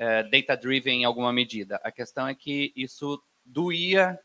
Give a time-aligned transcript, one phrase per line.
[0.00, 1.78] é, data-driven em alguma medida.
[1.84, 4.18] A questão é que isso doía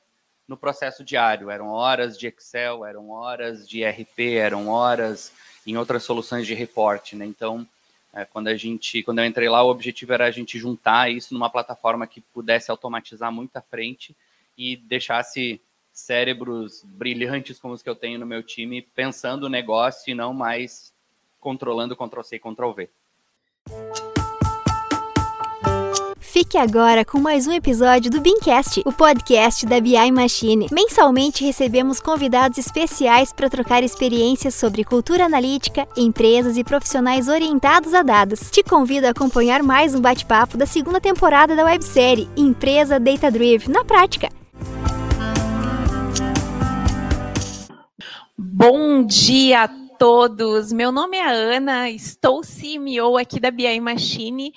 [0.48, 1.50] no processo diário.
[1.50, 5.34] Eram horas de Excel, eram horas de RP, eram horas
[5.68, 7.18] em outras soluções de reporte.
[7.18, 7.26] Né?
[7.26, 7.68] Então,
[8.14, 11.34] é, quando a gente, quando eu entrei lá, o objetivo era a gente juntar isso
[11.34, 14.16] numa plataforma que pudesse automatizar muito à frente
[14.58, 15.62] e deixasse
[15.92, 20.34] cérebros brilhantes como os que eu tenho no meu time pensando o negócio e não
[20.34, 20.94] mais
[21.38, 22.90] controlando Ctrl-C e Ctrl-V.
[26.36, 30.68] Fique agora com mais um episódio do Beancast, o podcast da BI Machine.
[30.70, 38.04] Mensalmente recebemos convidados especiais para trocar experiências sobre cultura analítica, empresas e profissionais orientados a
[38.04, 38.52] dados.
[38.52, 43.70] Te convido a acompanhar mais um bate-papo da segunda temporada da websérie Empresa Data Drive
[43.70, 44.28] na prática.
[48.38, 50.74] Bom dia a todos.
[50.74, 54.52] Meu nome é Ana, estou CMO aqui da BI Machine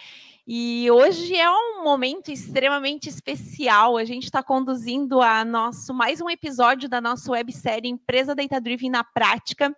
[0.51, 3.99] e hoje é um momento extremamente especial.
[3.99, 8.89] A gente está conduzindo a nosso mais um episódio da nossa websérie Empresa Data Driven
[8.89, 9.77] na Prática.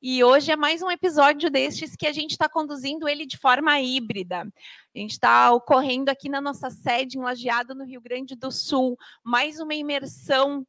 [0.00, 3.78] E hoje é mais um episódio destes que a gente está conduzindo ele de forma
[3.78, 4.40] híbrida.
[4.40, 8.96] A gente está ocorrendo aqui na nossa sede em Lajeado, no Rio Grande do Sul,
[9.22, 10.60] mais uma imersão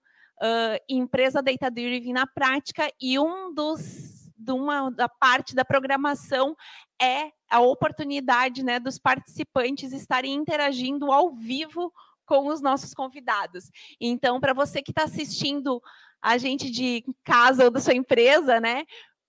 [0.42, 4.17] uh, empresa Data Driven na prática e um dos
[4.48, 6.56] de uma da parte da programação
[7.02, 11.94] é a oportunidade né, dos participantes estarem interagindo ao vivo
[12.26, 13.70] com os nossos convidados.
[14.00, 15.82] Então, para você que está assistindo
[16.22, 18.84] a gente de casa ou da sua empresa, né?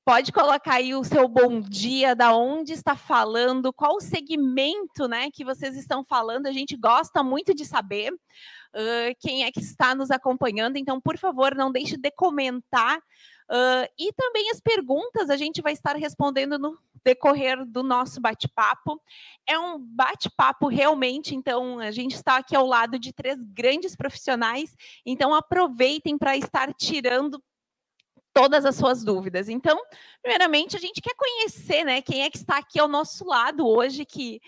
[0.04, 5.30] Pode colocar aí o seu bom dia, da onde está falando, qual o segmento né,
[5.30, 6.46] que vocês estão falando.
[6.46, 10.78] A gente gosta muito de saber uh, quem é que está nos acompanhando.
[10.78, 12.98] Então, por favor, não deixe de comentar
[13.50, 19.00] Uh, e também as perguntas a gente vai estar respondendo no decorrer do nosso bate-papo.
[19.46, 24.76] É um bate-papo realmente, então a gente está aqui ao lado de três grandes profissionais,
[25.06, 27.42] então aproveitem para estar tirando
[28.34, 29.48] todas as suas dúvidas.
[29.48, 29.80] Então,
[30.22, 34.04] primeiramente, a gente quer conhecer, né, quem é que está aqui ao nosso lado hoje
[34.04, 34.40] que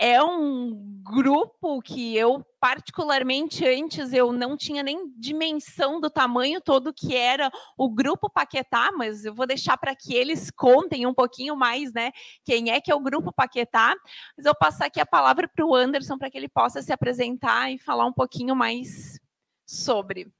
[0.00, 6.92] é um grupo que eu particularmente antes eu não tinha nem dimensão do tamanho todo
[6.92, 11.54] que era o grupo Paquetá, mas eu vou deixar para que eles contem um pouquinho
[11.54, 12.12] mais, né?
[12.46, 13.94] Quem é que é o grupo Paquetá?
[14.38, 17.70] Mas eu passar aqui a palavra para o Anderson para que ele possa se apresentar
[17.70, 19.20] e falar um pouquinho mais
[19.66, 20.32] sobre.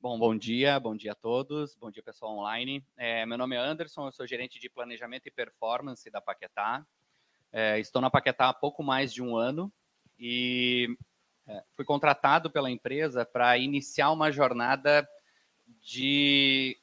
[0.00, 2.84] Bom, bom dia, bom dia a todos, bom dia pessoal online.
[2.96, 6.86] É, meu nome é Anderson, eu sou gerente de planejamento e performance da Paquetá.
[7.52, 9.70] É, estou na Paquetá há pouco mais de um ano
[10.18, 10.96] e
[11.46, 15.06] é, fui contratado pela empresa para iniciar uma jornada
[15.82, 16.78] de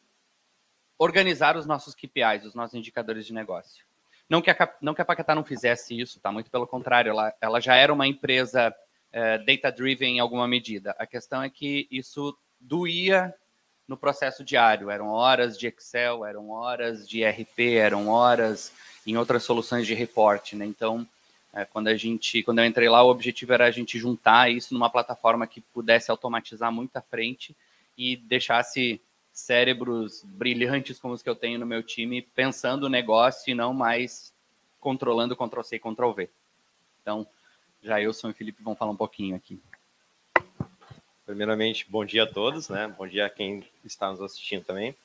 [0.97, 3.85] organizar os nossos KPIs, os nossos indicadores de negócio.
[4.29, 6.31] Não que a, não que a Paquetá não fizesse isso, tá?
[6.31, 8.75] Muito pelo contrário, ela, ela já era uma empresa
[9.11, 10.95] é, data-driven em alguma medida.
[10.99, 13.33] A questão é que isso doía
[13.87, 14.91] no processo diário.
[14.91, 18.71] Eram horas de Excel, eram horas de RP, eram horas
[19.09, 20.65] em outras soluções de reporte, né?
[20.65, 21.07] Então,
[21.53, 24.73] é, quando a gente, quando eu entrei lá, o objetivo era a gente juntar isso
[24.73, 27.55] numa plataforma que pudesse automatizar muito à frente
[27.97, 29.01] e deixasse
[29.33, 33.73] cérebros brilhantes como os que eu tenho no meu time pensando o negócio e não
[33.73, 34.33] mais
[34.79, 36.29] controlando Ctrl-C e Ctrl-V.
[37.01, 37.25] Então,
[37.81, 39.59] Jailson e Felipe vão falar um pouquinho aqui.
[41.25, 42.93] Primeiramente, bom dia a todos, né?
[42.97, 44.95] Bom dia a quem está nos assistindo também.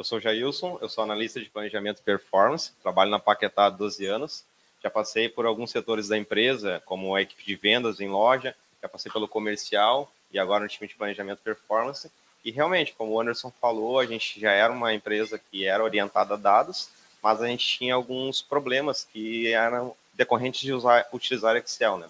[0.00, 4.06] Eu sou Jailson, eu sou analista de planejamento e performance, trabalho na Paquetá há 12
[4.06, 4.42] anos.
[4.82, 8.88] Já passei por alguns setores da empresa, como a equipe de vendas em loja, já
[8.88, 12.10] passei pelo comercial e agora no time de planejamento e performance.
[12.42, 16.32] E realmente, como o Anderson falou, a gente já era uma empresa que era orientada
[16.32, 16.88] a dados,
[17.22, 22.08] mas a gente tinha alguns problemas que eram decorrentes de usar, utilizar Excel, né?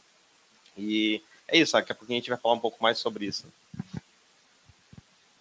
[0.79, 3.53] E é isso, daqui a pouco a gente vai falar um pouco mais sobre isso.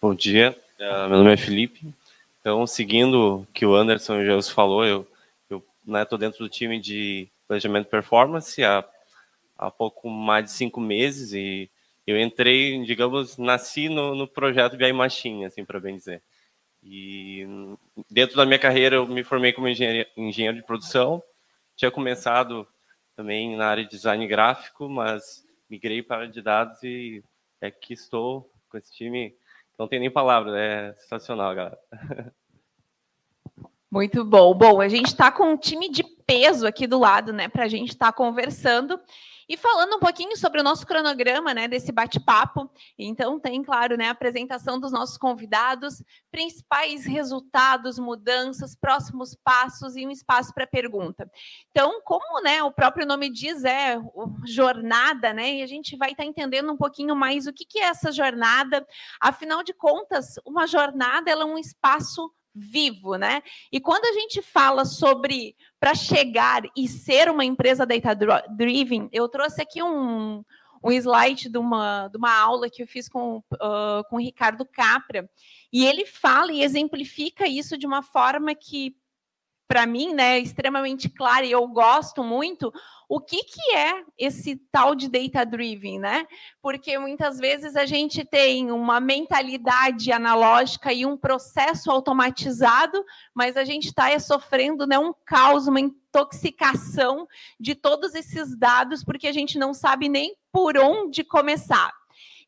[0.02, 1.94] Bom dia, uh, meu nome é Felipe,
[2.40, 5.08] então, seguindo o que o Anderson já os falou, eu
[5.44, 8.86] estou né, dentro do time de planejamento performance há,
[9.58, 11.70] há pouco mais de cinco meses e
[12.08, 16.24] eu entrei, digamos, nasci no, no projeto BI Machine, assim, para bem dizer.
[16.82, 17.46] E
[18.10, 21.22] dentro da minha carreira eu me formei como engenheiro, de produção,
[21.76, 22.68] tinha começado
[23.16, 27.22] também na área de design gráfico, mas migrei para de dados e
[27.62, 29.36] é que estou com esse time.
[29.80, 31.80] Não tem nem palavra, é sensacional, galera.
[33.92, 34.54] Muito bom.
[34.54, 37.68] Bom, a gente está com um time de peso aqui do lado, né, para a
[37.68, 39.00] gente estar tá conversando.
[39.52, 42.70] E falando um pouquinho sobre o nosso cronograma, né, desse bate-papo,
[43.00, 50.06] então tem, claro, né, a apresentação dos nossos convidados, principais resultados, mudanças, próximos passos e
[50.06, 51.28] um espaço para pergunta.
[51.72, 54.00] Então, como, né, o próprio nome diz, é
[54.46, 57.80] jornada, né, e a gente vai estar tá entendendo um pouquinho mais o que, que
[57.80, 58.86] é essa jornada.
[59.20, 63.42] Afinal de contas, uma jornada ela é um espaço vivo, né?
[63.72, 69.62] E quando a gente fala sobre para chegar e ser uma empresa data-driven, eu trouxe
[69.62, 70.44] aqui um,
[70.84, 74.66] um slide de uma, de uma aula que eu fiz com, uh, com o Ricardo
[74.66, 75.30] Capra,
[75.72, 78.96] e ele fala e exemplifica isso de uma forma que,
[79.70, 82.74] para mim, né, é extremamente clara e eu gosto muito,
[83.08, 86.26] o que, que é esse tal de data driven, né?
[86.60, 93.64] Porque muitas vezes a gente tem uma mentalidade analógica e um processo automatizado, mas a
[93.64, 97.28] gente está sofrendo né, um caos, uma intoxicação
[97.60, 101.99] de todos esses dados, porque a gente não sabe nem por onde começar.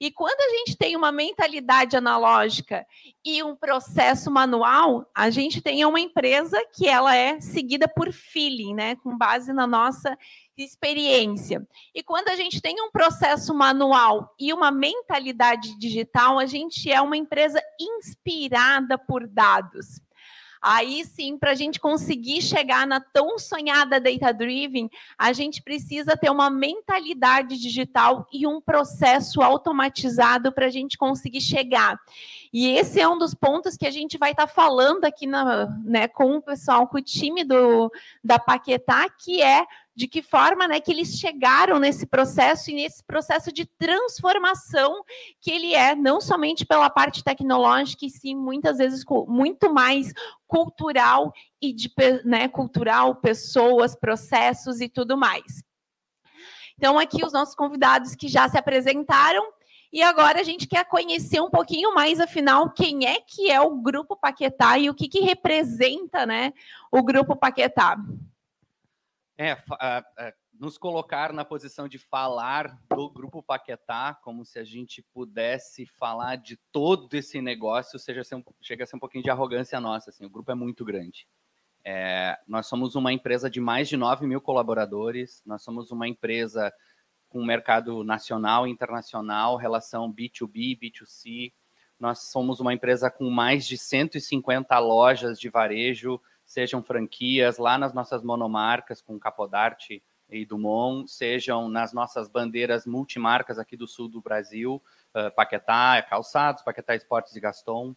[0.01, 2.87] E quando a gente tem uma mentalidade analógica
[3.23, 8.73] e um processo manual, a gente tem uma empresa que ela é seguida por feeling,
[8.73, 10.17] né, com base na nossa
[10.57, 11.67] experiência.
[11.93, 16.99] E quando a gente tem um processo manual e uma mentalidade digital, a gente é
[16.99, 20.01] uma empresa inspirada por dados.
[20.61, 26.15] Aí sim, para a gente conseguir chegar na tão sonhada data driven, a gente precisa
[26.15, 31.99] ter uma mentalidade digital e um processo automatizado para a gente conseguir chegar.
[32.53, 35.65] E esse é um dos pontos que a gente vai estar tá falando aqui na,
[35.83, 37.91] né, com o pessoal, com o time do,
[38.23, 39.65] da Paquetá, que é
[39.95, 45.03] de que forma né, que eles chegaram nesse processo e nesse processo de transformação
[45.41, 50.13] que ele é, não somente pela parte tecnológica, e sim muitas vezes muito mais
[50.47, 51.91] cultural e de
[52.23, 55.63] né, cultural, pessoas, processos e tudo mais.
[56.77, 59.43] Então, aqui os nossos convidados que já se apresentaram.
[59.93, 63.75] E agora a gente quer conhecer um pouquinho mais, afinal, quem é que é o
[63.75, 66.53] Grupo Paquetá e o que, que representa né,
[66.91, 67.97] o Grupo Paquetá.
[69.37, 69.57] É,
[70.59, 76.35] nos colocar na posição de falar do Grupo Paquetá, como se a gente pudesse falar
[76.35, 78.21] de todo esse negócio, seja,
[78.61, 80.11] chega a ser um pouquinho de arrogância nossa.
[80.11, 81.27] Assim, o grupo é muito grande.
[81.83, 86.71] É, nós somos uma empresa de mais de 9 mil colaboradores, nós somos uma empresa
[87.27, 91.53] com mercado nacional e internacional, relação B2B, B2C.
[91.99, 97.93] Nós somos uma empresa com mais de 150 lojas de varejo, sejam franquias lá nas
[97.93, 104.21] nossas monomarcas com Capodarte e Dumont, sejam nas nossas bandeiras multimarcas aqui do sul do
[104.21, 104.81] Brasil,
[105.15, 107.95] uh, Paquetá, Calçados, Paquetá Esportes e Gaston.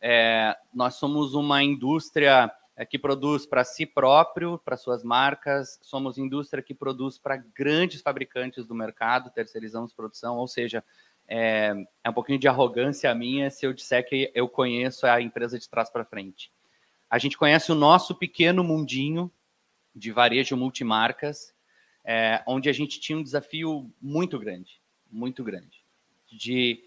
[0.00, 6.16] É, nós somos uma indústria é, que produz para si próprio, para suas marcas, somos
[6.16, 10.84] indústria que produz para grandes fabricantes do mercado, terceirizamos produção, ou seja,
[11.26, 11.74] é,
[12.04, 15.68] é um pouquinho de arrogância minha se eu disser que eu conheço a empresa de
[15.68, 16.52] trás para frente.
[17.08, 19.30] A gente conhece o nosso pequeno mundinho
[19.94, 21.54] de varejo multimarcas,
[22.04, 24.80] é, onde a gente tinha um desafio muito grande,
[25.10, 25.82] muito grande.
[26.30, 26.82] De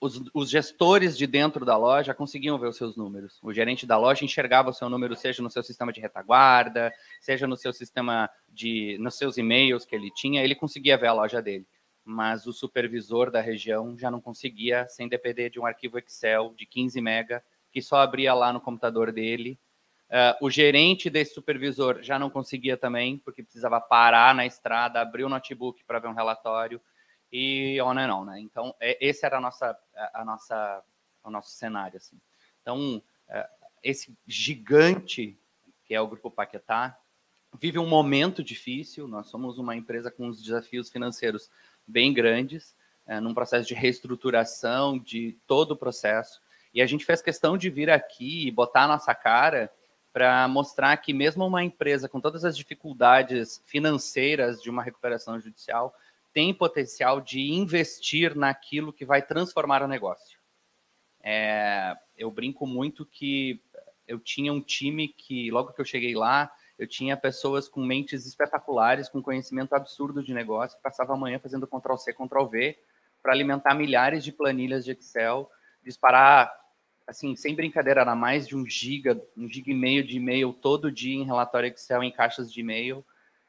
[0.00, 3.38] os, os, gestores de dentro da loja conseguiam ver os seus números.
[3.42, 7.46] O gerente da loja enxergava o seu número, seja no seu sistema de retaguarda, seja
[7.46, 11.40] no seu sistema de, nos seus e-mails que ele tinha, ele conseguia ver a loja
[11.40, 11.66] dele.
[12.04, 16.66] Mas o supervisor da região já não conseguia, sem depender de um arquivo Excel de
[16.66, 17.42] 15 mega
[17.76, 19.58] que só abria lá no computador dele.
[20.08, 25.24] Uh, o gerente desse supervisor já não conseguia também, porque precisava parar na estrada, abrir
[25.24, 26.80] o notebook para ver um relatório
[27.30, 28.40] e on and on, né?
[28.40, 29.78] Então, é, esse era a nossa,
[30.14, 30.82] a nossa,
[31.22, 32.18] o nosso cenário, assim.
[32.62, 32.96] Então,
[33.28, 35.38] uh, esse gigante
[35.84, 36.98] que é o Grupo Paquetá
[37.60, 39.06] vive um momento difícil.
[39.06, 41.50] Nós somos uma empresa com uns desafios financeiros
[41.86, 42.74] bem grandes,
[43.06, 46.40] uh, num processo de reestruturação de todo o processo.
[46.76, 49.72] E a gente fez questão de vir aqui e botar a nossa cara
[50.12, 55.94] para mostrar que mesmo uma empresa com todas as dificuldades financeiras de uma recuperação judicial
[56.34, 60.38] tem potencial de investir naquilo que vai transformar o negócio.
[61.22, 63.58] É, eu brinco muito que
[64.06, 68.26] eu tinha um time que, logo que eu cheguei lá, eu tinha pessoas com mentes
[68.26, 72.78] espetaculares, com conhecimento absurdo de negócio, que passava a manhã fazendo Ctrl-C, Ctrl-V,
[73.22, 75.50] para alimentar milhares de planilhas de Excel,
[75.82, 76.65] disparar
[77.06, 80.90] assim, sem brincadeira, era mais de um giga, um giga e meio de e-mail todo
[80.90, 83.04] dia em relatório Excel, em caixas de e-mail.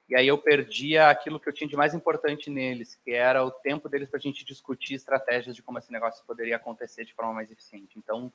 [0.09, 3.51] E aí eu perdia aquilo que eu tinha de mais importante neles, que era o
[3.51, 7.33] tempo deles para a gente discutir estratégias de como esse negócio poderia acontecer de forma
[7.33, 7.97] mais eficiente.
[7.97, 8.31] Então,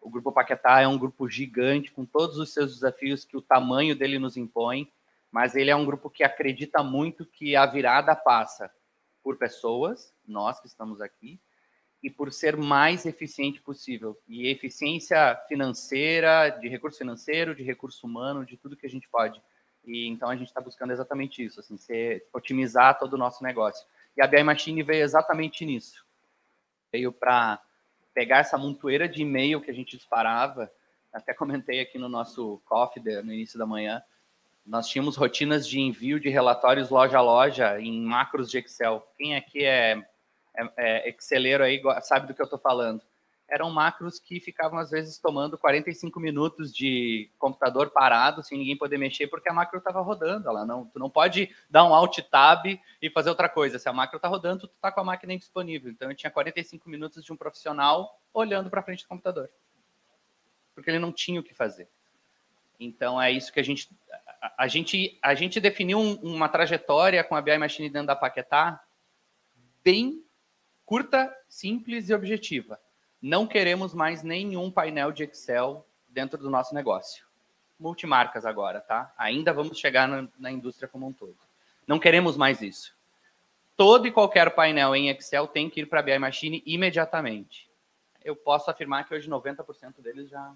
[0.00, 3.94] O Grupo Paquetá é um grupo gigante, com todos os seus desafios que o tamanho
[3.94, 4.90] dele nos impõe,
[5.30, 8.70] mas ele é um grupo que acredita muito que a virada passa
[9.22, 11.38] por pessoas, nós que estamos aqui,
[12.02, 14.18] e por ser mais eficiente possível.
[14.26, 19.40] E eficiência financeira, de recurso financeiro, de recurso humano, de tudo que a gente pode.
[19.84, 23.86] E então a gente está buscando exatamente isso, assim, ser, otimizar todo o nosso negócio.
[24.16, 26.04] E a BI Machine veio exatamente nisso.
[26.92, 27.60] Veio para
[28.14, 30.70] pegar essa montoeira de e-mail que a gente disparava,
[31.12, 34.02] até comentei aqui no nosso coffee no início da manhã,
[34.64, 39.04] nós tínhamos rotinas de envio de relatórios loja a loja em macros de Excel.
[39.16, 40.00] Quem aqui é,
[40.76, 43.02] é, é Exceleiro aí sabe do que eu estou falando.
[43.48, 48.96] Eram macros que ficavam, às vezes, tomando 45 minutos de computador parado, sem ninguém poder
[48.96, 50.48] mexer, porque a macro estava rodando.
[50.48, 52.66] Ela não, tu não pode dar um Alt Tab
[53.02, 53.76] e fazer outra coisa.
[53.76, 55.90] Se a macro está rodando, tu está com a máquina indisponível.
[55.90, 59.50] Então, eu tinha 45 minutos de um profissional olhando para frente do computador.
[60.72, 61.88] Porque ele não tinha o que fazer.
[62.78, 63.88] Então, é isso que a gente
[64.56, 68.82] a, gente, a gente definiu um, uma trajetória com a BI Machine dentro da Paquetá
[69.84, 70.24] bem
[70.90, 72.76] curta, simples e objetiva.
[73.22, 77.24] Não queremos mais nenhum painel de Excel dentro do nosso negócio.
[77.78, 79.14] Multimarcas agora, tá?
[79.16, 81.36] Ainda vamos chegar na, na indústria como um todo.
[81.86, 82.92] Não queremos mais isso.
[83.76, 87.70] Todo e qualquer painel em Excel tem que ir para a BI Machine imediatamente.
[88.24, 90.52] Eu posso afirmar que hoje 90% deles já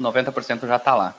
[0.00, 1.14] 90% já está lá.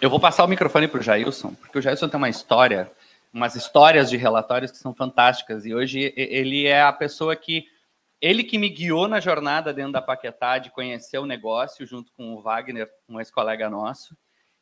[0.00, 2.90] Eu vou passar o microfone para o Jailson, porque o Jailson tem uma história,
[3.32, 5.64] umas histórias de relatórios que são fantásticas.
[5.64, 7.66] E hoje ele é a pessoa que.
[8.20, 12.34] Ele que me guiou na jornada dentro da Paquetá de conhecer o negócio, junto com
[12.34, 14.16] o Wagner, um ex-colega nosso.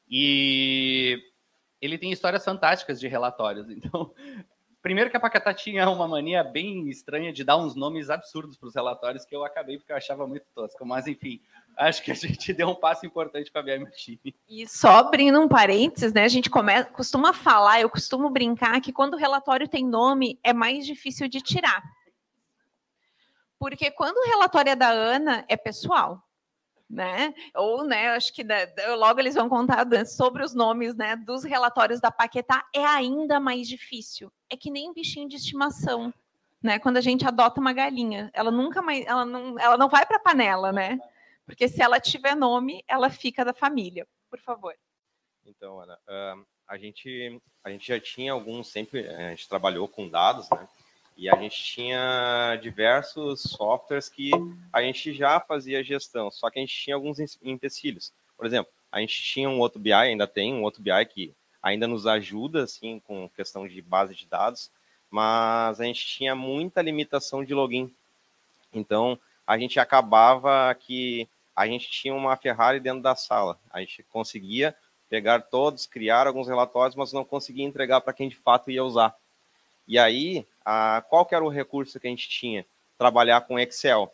[0.08, 1.22] E
[1.78, 3.68] ele tem histórias fantásticas de relatórios.
[3.70, 4.14] Então,
[4.80, 8.68] primeiro que a Paquetá tinha uma mania bem estranha de dar uns nomes absurdos para
[8.68, 10.86] os relatórios que eu acabei porque eu achava muito tosco.
[10.86, 11.42] Mas, enfim,
[11.80, 14.34] acho que a gente deu um passo importante para a Machine.
[14.48, 16.24] E só abrindo um parênteses, né?
[16.24, 20.52] A gente come, costuma falar, eu costumo brincar que quando o relatório tem nome, é
[20.52, 21.82] mais difícil de tirar.
[23.58, 26.22] Porque quando o relatório é da Ana, é pessoal.
[26.88, 27.32] Né?
[27.54, 28.56] Ou, né, acho que da,
[28.96, 33.68] logo eles vão contar sobre os nomes, né, dos relatórios da Paquetá, é ainda mais
[33.68, 34.32] difícil.
[34.50, 36.12] É que nem bichinho de estimação,
[36.60, 36.80] né?
[36.80, 40.16] Quando a gente adota uma galinha, ela nunca mais, ela não, ela não vai para
[40.16, 40.98] a panela, né?
[41.50, 44.06] Porque se ela tiver nome, ela fica da família.
[44.30, 44.72] Por favor.
[45.44, 45.98] Então, Ana,
[46.68, 50.68] a gente a gente já tinha alguns sempre a gente trabalhou com dados, né?
[51.16, 54.30] E a gente tinha diversos softwares que
[54.72, 58.12] a gente já fazia gestão, só que a gente tinha alguns empecilhos.
[58.36, 61.88] Por exemplo, a gente tinha um outro BI, ainda tem um outro BI que ainda
[61.88, 64.70] nos ajuda assim com questão de base de dados,
[65.10, 67.92] mas a gente tinha muita limitação de login.
[68.72, 73.58] Então, a gente acabava que a gente tinha uma Ferrari dentro da sala.
[73.70, 74.74] A gente conseguia
[75.08, 79.14] pegar todos, criar alguns relatórios, mas não conseguia entregar para quem de fato ia usar.
[79.86, 82.64] E aí, a, qual que era o recurso que a gente tinha?
[82.96, 84.12] Trabalhar com Excel.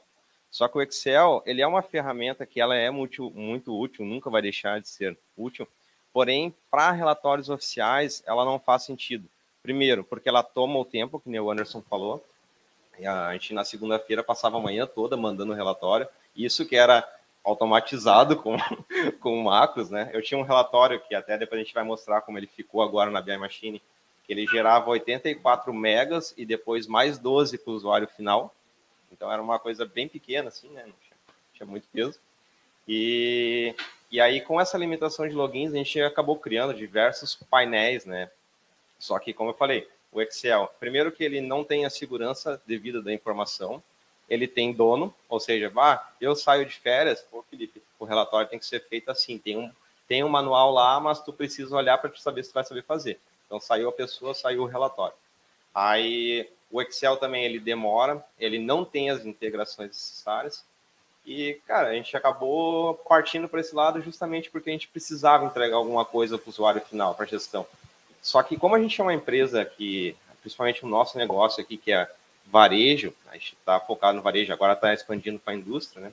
[0.51, 4.31] Só que o Excel, ele é uma ferramenta que ela é muito, muito útil, nunca
[4.31, 5.69] vai deixar de ser útil,
[6.13, 9.29] porém, para relatórios oficiais, ela não faz sentido.
[9.63, 12.25] Primeiro, porque ela toma o tempo, que o Anderson falou,
[13.05, 17.07] a gente na segunda-feira passava a manhã toda mandando relatório, isso que era
[17.47, 18.57] automatizado com,
[19.21, 20.11] com macros, né?
[20.13, 23.09] Eu tinha um relatório que até depois a gente vai mostrar como ele ficou agora
[23.09, 23.81] na BI Machine,
[24.27, 28.53] que ele gerava 84 megas e depois mais 12 para o usuário final.
[29.13, 30.83] Então era uma coisa bem pequena, assim, né?
[30.85, 31.17] Não tinha,
[31.55, 32.19] tinha muito peso.
[32.89, 33.73] E,
[34.11, 38.29] e aí, com essa limitação de logins, a gente acabou criando diversos painéis, né?
[38.99, 43.01] Só que, como eu falei, o Excel, primeiro que ele não tem a segurança devida
[43.01, 43.83] da informação,
[44.29, 48.59] ele tem dono, ou seja, ah, eu saio de férias, pô, Felipe, o relatório tem
[48.59, 49.71] que ser feito assim, tem um,
[50.09, 53.19] tem um manual lá, mas tu precisa olhar para saber se tu vai saber fazer.
[53.47, 55.15] Então saiu a pessoa, saiu o relatório.
[55.75, 60.65] Aí o Excel também ele demora, ele não tem as integrações necessárias.
[61.25, 65.77] E, cara, a gente acabou partindo para esse lado justamente porque a gente precisava entregar
[65.77, 67.67] alguma coisa para o usuário final, para a gestão.
[68.23, 71.93] Só que como a gente é uma empresa que, principalmente o nosso negócio aqui, que
[71.93, 72.09] é
[72.47, 76.13] varejo, a gente está focado no varejo, agora está expandindo para a indústria, né?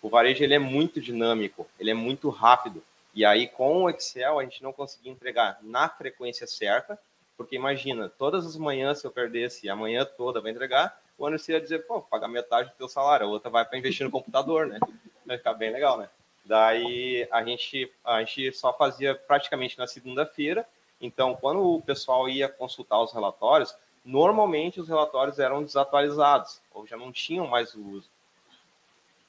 [0.00, 2.82] O varejo ele é muito dinâmico, ele é muito rápido.
[3.14, 6.98] E aí, com o Excel, a gente não conseguia entregar na frequência certa,
[7.36, 11.52] porque imagina, todas as manhãs, se eu perdesse a manhã toda vai entregar, o Anderson
[11.52, 14.66] ia dizer, pô, pagar metade do teu salário, a outra vai para investir no computador,
[14.66, 14.78] né?
[15.26, 16.08] Vai ficar bem legal, né?
[16.44, 20.66] Daí a gente, a gente só fazia praticamente na segunda-feira.
[21.00, 23.74] Então, quando o pessoal ia consultar os relatórios,
[24.04, 28.08] normalmente os relatórios eram desatualizados ou já não tinham mais o uso.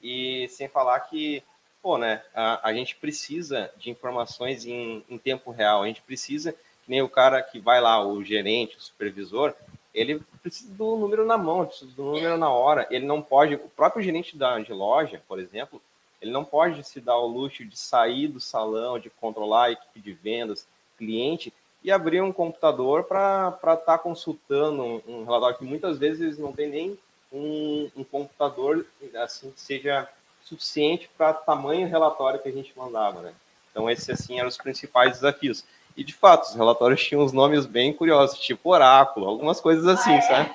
[0.02, 1.42] E sem falar que,
[1.82, 6.52] pô, né, a, a gente precisa de informações em, em tempo real, a gente precisa,
[6.52, 9.54] que nem o cara que vai lá, o gerente, o supervisor,
[9.94, 12.86] ele precisa do número na mão, precisa do número na hora.
[12.90, 15.80] Ele não pode, o próprio gerente da, de loja, por exemplo,
[16.20, 20.00] ele não pode se dar o luxo de sair do salão, de controlar a equipe
[20.00, 20.66] de vendas,
[20.98, 21.52] cliente,
[21.84, 26.50] e abrir um computador para estar tá consultando um, um, relatório que muitas vezes não
[26.50, 26.98] tem nem
[27.30, 28.86] um, um computador
[29.16, 30.08] assim que seja
[30.42, 33.34] suficiente para tamanho relatório que a gente mandava, né?
[33.70, 35.64] Então esses assim eram os principais desafios.
[35.96, 40.10] E de fato, os relatórios tinham uns nomes bem curiosos, tipo oráculo, algumas coisas assim,
[40.10, 40.20] ah, é?
[40.22, 40.50] sabe?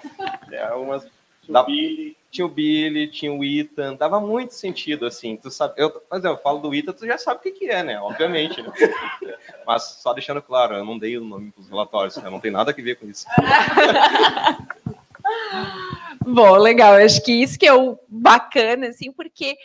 [0.51, 1.05] É, algumas
[1.48, 2.17] da, Billy.
[2.31, 5.36] Tinha o Billy, tinha o Ethan, dava muito sentido, assim.
[5.36, 7.83] Tu sabe, eu, mas eu falo do Ethan, tu já sabe o que, que é,
[7.83, 8.00] né?
[8.00, 8.62] Obviamente.
[8.62, 8.71] Né?
[9.65, 12.29] Mas só deixando claro, eu não dei o nome para os relatórios, né?
[12.29, 13.25] não tem nada a ver com isso.
[16.25, 17.00] Bom, legal.
[17.00, 19.55] Eu acho que isso que é o bacana, assim, porque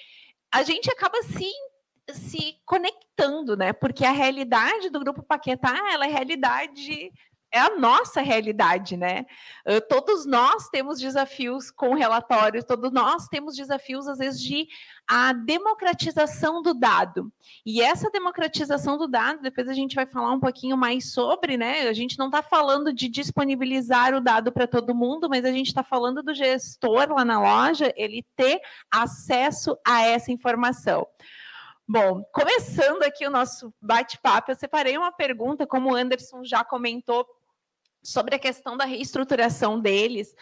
[0.53, 1.51] a gente acaba se
[2.13, 3.73] se conectando, né?
[3.73, 7.11] Porque a realidade do grupo Paquetá, ela é realidade
[7.55, 9.25] é a nossa realidade, né?
[9.89, 14.67] Todos nós temos desafios com relatórios, todos nós temos desafios, às vezes, de
[15.09, 17.33] a democratização do dado.
[17.65, 21.83] E essa democratização do dado, depois a gente vai falar um pouquinho mais sobre, né?
[21.83, 25.69] A gente não está falando de disponibilizar o dado para todo mundo, mas a gente
[25.69, 31.07] está falando do gestor lá na loja, ele ter acesso a essa informação.
[31.87, 37.27] Bom, começando aqui o nosso bate-papo, eu separei uma pergunta, como o Anderson já comentou,
[38.05, 40.35] sobre a questão da reestruturação deles.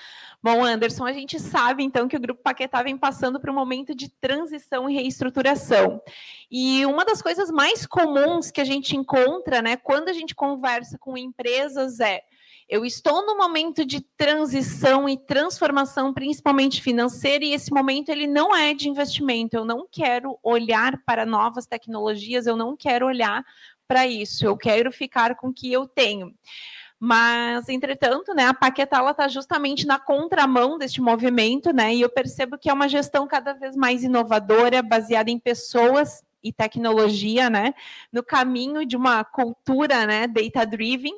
[0.42, 3.95] Bom, Anderson, a gente sabe então que o Grupo Paquetá vem passando por um momento
[3.95, 6.02] de transição e reestruturação.
[6.50, 10.99] E uma das coisas mais comuns que a gente encontra, né, quando a gente conversa
[10.99, 12.23] com empresas é
[12.69, 18.57] eu estou no momento de transição e transformação, principalmente financeira, e esse momento ele não
[18.57, 19.54] é de investimento.
[19.54, 23.45] Eu não quero olhar para novas tecnologias, eu não quero olhar
[23.87, 24.47] para isso.
[24.47, 26.35] Eu quero ficar com o que eu tenho.
[27.04, 31.92] Mas, entretanto, né, a Paquetá está justamente na contramão deste movimento, né?
[31.92, 36.52] E eu percebo que é uma gestão cada vez mais inovadora, baseada em pessoas e
[36.52, 37.75] tecnologia, né?
[38.12, 41.16] No caminho de uma cultura, né, data-driven.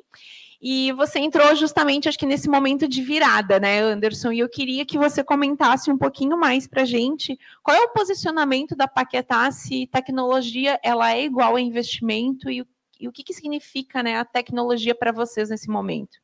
[0.59, 4.31] E você entrou justamente, acho que nesse momento de virada, né, Anderson?
[4.31, 8.75] E eu queria que você comentasse um pouquinho mais para gente qual é o posicionamento
[8.75, 12.65] da Paquetá, se tecnologia ela é igual a investimento e,
[12.99, 16.19] e o que, que significa né, a tecnologia para vocês nesse momento.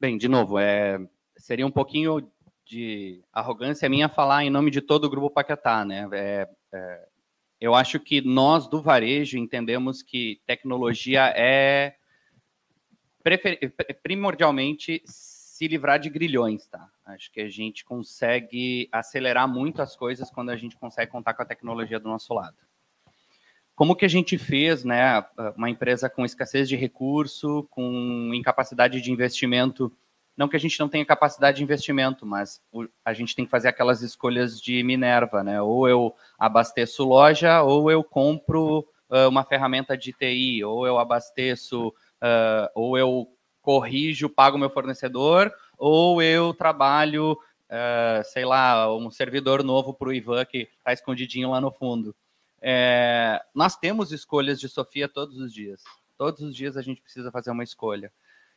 [0.00, 0.98] Bem, de novo, é,
[1.36, 2.30] seria um pouquinho
[2.64, 6.08] de arrogância minha falar em nome de todo o grupo Paquetá, né?
[6.12, 7.08] É, é,
[7.60, 11.96] eu acho que nós do varejo entendemos que tecnologia é
[14.02, 16.88] primordialmente se livrar de grilhões, tá?
[17.04, 21.42] Acho que a gente consegue acelerar muito as coisas quando a gente consegue contar com
[21.42, 22.56] a tecnologia do nosso lado.
[23.76, 25.22] Como que a gente fez, né,
[25.54, 29.92] uma empresa com escassez de recurso, com incapacidade de investimento,
[30.36, 32.60] não que a gente não tenha capacidade de investimento, mas
[33.04, 35.62] a gente tem que fazer aquelas escolhas de Minerva, né?
[35.62, 41.88] Ou eu abasteço loja, ou eu compro uh, uma ferramenta de TI, ou eu abasteço
[41.88, 43.28] uh, ou eu
[43.62, 50.12] corrijo, pago meu fornecedor, ou eu trabalho, uh, sei lá, um servidor novo para o
[50.12, 52.14] Ivan que está escondidinho lá no fundo.
[52.68, 55.84] É, nós temos escolhas de Sofia todos os dias.
[56.18, 58.12] Todos os dias a gente precisa fazer uma escolha.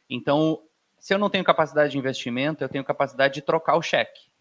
[0.10, 0.64] Então,
[0.98, 4.32] se eu não tenho capacidade de investimento, eu tenho capacidade de trocar o cheque.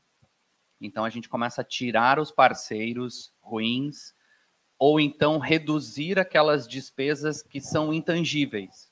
[0.80, 4.14] Então a gente começa a tirar os parceiros ruins
[4.78, 8.90] ou então reduzir aquelas despesas que são intangíveis.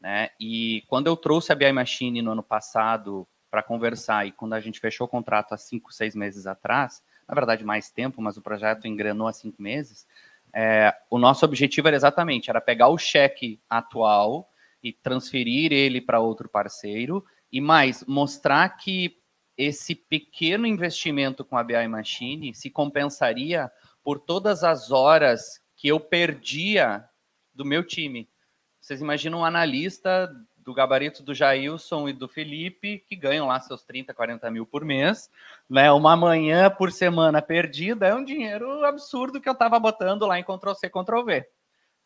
[0.00, 0.30] Né?
[0.40, 4.60] E quando eu trouxe a BI Machine no ano passado para conversar e quando a
[4.60, 8.42] gente fechou o contrato há cinco, seis meses atrás, na verdade mais tempo, mas o
[8.42, 10.06] projeto engrenou há cinco meses,
[10.52, 14.48] é, o nosso objetivo era exatamente era pegar o cheque atual
[14.82, 19.18] e transferir ele para outro parceiro e mais mostrar que
[19.56, 23.70] esse pequeno investimento com a BI Machine se compensaria
[24.02, 27.04] por todas as horas que eu perdia
[27.52, 28.28] do meu time.
[28.80, 30.30] Vocês imaginam um analista
[30.64, 34.82] do gabarito do Jailson e do Felipe, que ganham lá seus 30, 40 mil por
[34.82, 35.30] mês,
[35.68, 35.92] né?
[35.92, 40.42] Uma manhã por semana perdida é um dinheiro absurdo que eu estava botando lá em
[40.42, 41.46] Ctrl-C, Ctrl-V.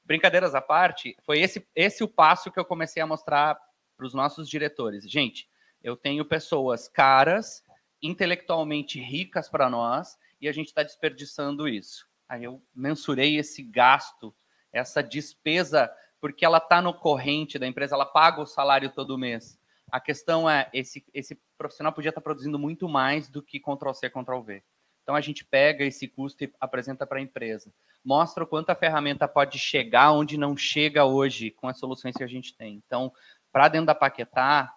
[0.05, 3.57] Brincadeiras à parte, foi esse, esse o passo que eu comecei a mostrar
[3.97, 5.09] para os nossos diretores.
[5.09, 5.49] Gente,
[5.83, 7.63] eu tenho pessoas caras,
[8.03, 12.09] intelectualmente ricas para nós, e a gente está desperdiçando isso.
[12.29, 14.35] Aí eu mensurei esse gasto,
[14.73, 15.91] essa despesa
[16.21, 19.59] porque ela está no corrente da empresa, ela paga o salário todo mês.
[19.91, 24.11] A questão é, esse, esse profissional podia estar tá produzindo muito mais do que Ctrl-C,
[24.11, 24.63] Ctrl-V.
[25.03, 27.73] Então a gente pega esse custo e apresenta para a empresa.
[28.05, 32.23] Mostra o quanto a ferramenta pode chegar onde não chega hoje com as soluções que
[32.23, 32.75] a gente tem.
[32.85, 33.11] Então,
[33.51, 34.75] para dentro da Paquetá,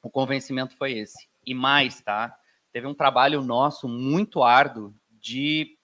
[0.00, 1.28] o convencimento foi esse.
[1.44, 2.36] E mais, tá?
[2.72, 5.76] Teve um trabalho nosso muito árduo de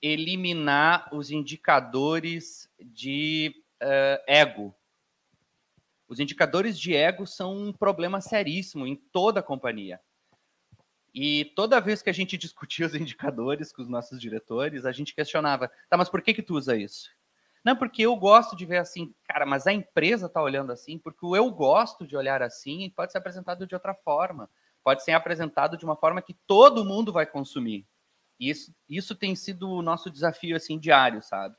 [0.00, 4.74] eliminar os indicadores de uh, ego.
[6.08, 10.00] Os indicadores de ego são um problema seríssimo em toda a companhia.
[11.14, 15.14] E toda vez que a gente discutia os indicadores com os nossos diretores, a gente
[15.14, 17.10] questionava, tá, mas por que que tu usa isso?
[17.64, 21.24] Não, porque eu gosto de ver assim, cara, mas a empresa está olhando assim, porque
[21.24, 24.50] o eu gosto de olhar assim pode ser apresentado de outra forma,
[24.82, 27.86] pode ser apresentado de uma forma que todo mundo vai consumir.
[28.40, 31.54] E isso, isso tem sido o nosso desafio assim diário, sabe?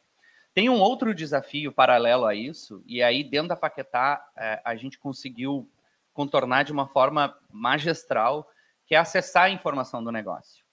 [0.54, 5.00] Tem um outro desafio paralelo a isso, e aí dentro da Paquetá é, a gente
[5.00, 5.70] conseguiu
[6.14, 8.48] contornar de uma forma magistral,
[8.86, 10.64] que é acessar a informação do negócio.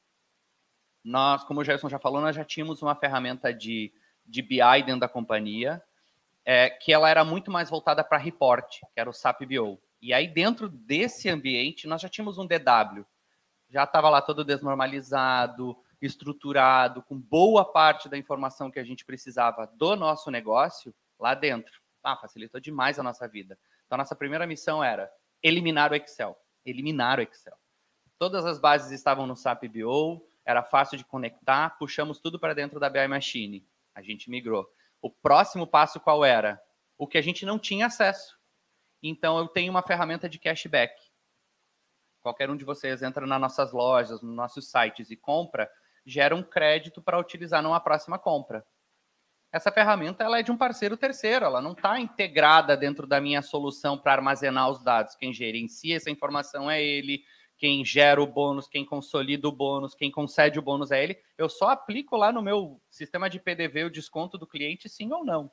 [1.03, 3.91] Nós, como o Gerson já falou, nós já tínhamos uma ferramenta de,
[4.27, 5.83] de BI dentro da companhia,
[6.45, 9.81] é, que ela era muito mais voltada para report, que era o SAP BO.
[10.03, 13.05] E aí, dentro desse ambiente, nós já tínhamos um DW.
[13.71, 19.67] Já estava lá todo desnormalizado, estruturado, com boa parte da informação que a gente precisava
[19.67, 21.81] do nosso negócio lá dentro.
[22.03, 23.59] Ah, facilitou demais a nossa vida.
[23.87, 25.11] Então, nossa primeira missão era
[25.43, 26.37] eliminar o Excel.
[26.65, 27.57] Eliminar o Excel.
[28.19, 32.81] Todas as bases estavam no SAP BO, era fácil de conectar, puxamos tudo para dentro
[32.81, 33.67] da BI Machine.
[33.95, 34.67] A gente migrou.
[35.01, 36.61] O próximo passo qual era?
[36.99, 38.39] O que a gente não tinha acesso.
[39.03, 40.95] Então eu tenho uma ferramenta de cashback.
[42.21, 45.71] Qualquer um de vocês entra nas nossas lojas, nos nossos sites e compra,
[46.05, 48.65] gera um crédito para utilizar numa próxima compra.
[49.53, 53.43] Essa ferramenta ela é de um parceiro terceiro, ela não está integrada dentro da minha
[53.43, 55.17] solução para armazenar os dados.
[55.17, 57.25] Quem gerencia essa informação é ele,
[57.59, 61.19] quem gera o bônus, quem consolida o bônus, quem concede o bônus é ele.
[61.37, 65.25] Eu só aplico lá no meu sistema de PDV o desconto do cliente, sim ou
[65.25, 65.51] não.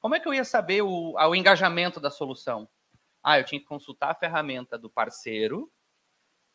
[0.00, 2.68] Como é que eu ia saber o, o engajamento da solução?
[3.22, 5.70] Ah, eu tinha que consultar a ferramenta do parceiro,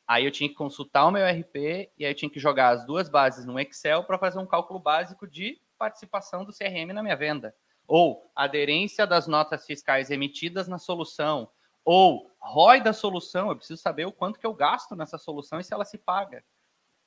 [0.07, 2.85] aí eu tinha que consultar o meu RP e aí eu tinha que jogar as
[2.85, 7.15] duas bases no Excel para fazer um cálculo básico de participação do CRM na minha
[7.15, 7.53] venda.
[7.85, 11.49] Ou aderência das notas fiscais emitidas na solução,
[11.83, 15.63] ou ROI da solução, eu preciso saber o quanto que eu gasto nessa solução e
[15.63, 16.43] se ela se paga.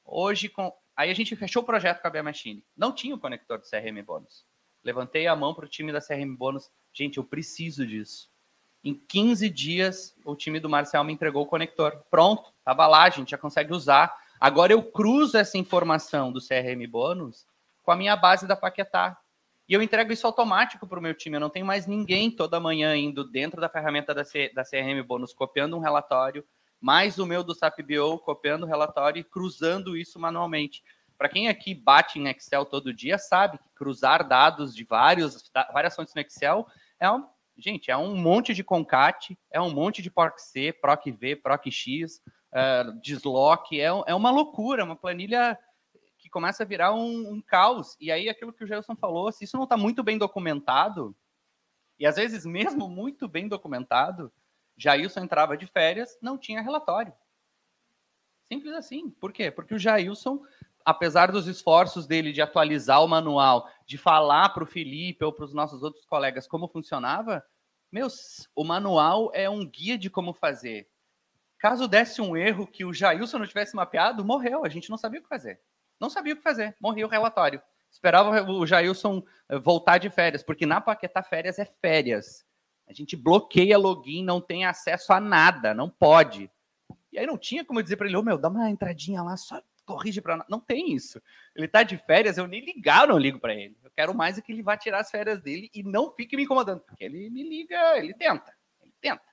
[0.05, 0.73] Hoje, com...
[0.97, 2.65] aí a gente fechou o projeto com a BM Machine.
[2.77, 4.47] Não tinha o conector do CRM Bônus.
[4.83, 6.71] Levantei a mão para o time da CRM Bônus.
[6.95, 8.31] Gente, eu preciso disso.
[8.83, 12.03] Em 15 dias, o time do Marcel me entregou o conector.
[12.11, 14.17] Pronto, estava lá, a gente já consegue usar.
[14.39, 17.47] Agora eu cruzo essa informação do CRM Bônus
[17.83, 19.19] com a minha base da Paquetá.
[19.69, 21.37] E eu entrego isso automático para o meu time.
[21.37, 25.03] Eu não tenho mais ninguém toda manhã indo dentro da ferramenta da, C, da CRM
[25.07, 26.45] Bônus, copiando um relatório,
[26.81, 30.83] mais o meu do SAP BO, copiando o relatório e cruzando isso manualmente.
[31.19, 35.95] Para quem aqui bate em Excel todo dia, sabe que cruzar dados de vários, várias
[35.95, 36.67] fontes no Excel
[36.99, 37.27] é um,
[37.59, 43.81] gente, é um monte de concat, é um monte de PROC-C, PROC-V, PROC-X, uh, deslock,
[43.81, 45.59] é, é uma loucura, uma planilha
[46.31, 47.97] começa a virar um, um, caos.
[48.01, 51.15] E aí, aquilo que o Gelson falou, se isso não está muito bem documentado,
[51.99, 54.33] e às vezes mesmo muito bem documentado,
[54.77, 57.13] Jailson entrava de férias, não tinha relatório.
[58.51, 59.11] Simples assim.
[59.11, 59.51] Por quê?
[59.51, 60.43] Porque o Jailson,
[60.85, 65.45] apesar dos esforços dele de atualizar o manual, de falar para o Felipe ou para
[65.45, 67.45] os nossos outros colegas como funcionava,
[67.93, 70.89] meus, o manual é um guia de como fazer.
[71.61, 75.21] Caso desse um erro que o Jailson não tivesse mapeado, morreu, a gente não sabia
[75.21, 75.61] o que fazer.
[76.01, 77.61] Não sabia o que fazer, morri o relatório.
[77.91, 82.47] Esperava o Jailson eh, voltar de férias, porque na Paquetá férias é férias.
[82.89, 86.51] A gente bloqueia login, não tem acesso a nada, não pode.
[87.13, 89.37] E aí não tinha como dizer para ele, ô oh, meu, dá uma entradinha lá,
[89.37, 91.21] só corrige para Não tem isso.
[91.55, 93.77] Ele tá de férias, eu nem ligar, eu não ligo para ele.
[93.85, 96.45] Eu quero mais é que ele vá tirar as férias dele e não fique me
[96.45, 99.30] incomodando, porque ele me liga, ele tenta, ele tenta.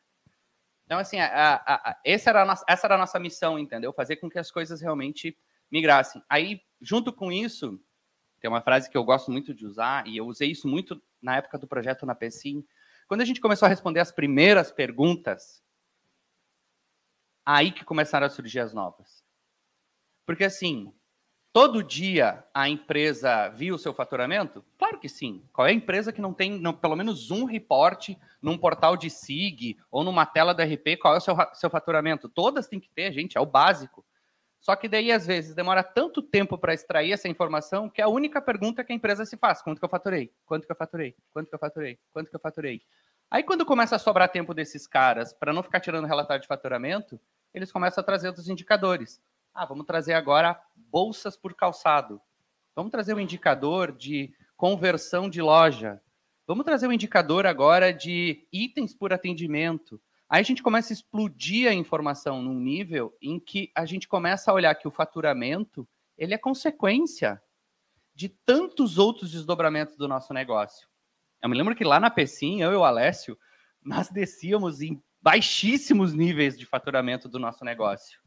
[0.88, 3.92] Então, assim, a, a, a, essa, era a nossa, essa era a nossa missão, entendeu?
[3.92, 5.38] Fazer com que as coisas realmente
[5.70, 6.24] migrassem.
[6.30, 7.78] Aí, junto com isso,
[8.40, 11.36] tem uma frase que eu gosto muito de usar, e eu usei isso muito na
[11.36, 12.66] época do projeto na PSIM.
[13.06, 15.62] Quando a gente começou a responder as primeiras perguntas,
[17.46, 19.22] aí que começaram a surgir as novas.
[20.26, 20.94] Porque assim,
[21.58, 24.64] todo dia a empresa viu o seu faturamento?
[24.78, 25.44] Claro que sim.
[25.52, 29.10] Qual é a empresa que não tem não, pelo menos um reporte num portal de
[29.10, 30.98] SIG ou numa tela da RP?
[31.02, 32.30] Qual é o seu, seu faturamento?
[32.30, 34.06] Todas têm que ter, gente, é o básico.
[34.60, 38.40] Só que daí, às vezes, demora tanto tempo para extrair essa informação que a única
[38.40, 40.32] pergunta que a empresa se faz: quanto que eu faturei?
[40.46, 41.16] Quanto que eu faturei?
[41.34, 41.98] Quanto que eu faturei?
[42.14, 42.82] Quanto que eu faturei?
[43.32, 47.20] Aí, quando começa a sobrar tempo desses caras para não ficar tirando relatório de faturamento,
[47.52, 49.20] eles começam a trazer outros indicadores.
[49.58, 52.22] Ah, vamos trazer agora bolsas por calçado.
[52.76, 56.00] Vamos trazer um indicador de conversão de loja.
[56.46, 60.00] Vamos trazer um indicador agora de itens por atendimento.
[60.30, 64.52] Aí a gente começa a explodir a informação num nível em que a gente começa
[64.52, 67.42] a olhar que o faturamento ele é consequência
[68.14, 70.88] de tantos outros desdobramentos do nosso negócio.
[71.42, 73.36] Eu me lembro que lá na Pecim, eu e o Alessio,
[73.84, 78.27] nós descíamos em baixíssimos níveis de faturamento do nosso negócio.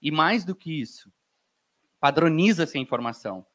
[0.00, 1.12] E mais do que isso,
[2.00, 3.46] padroniza-se a informação.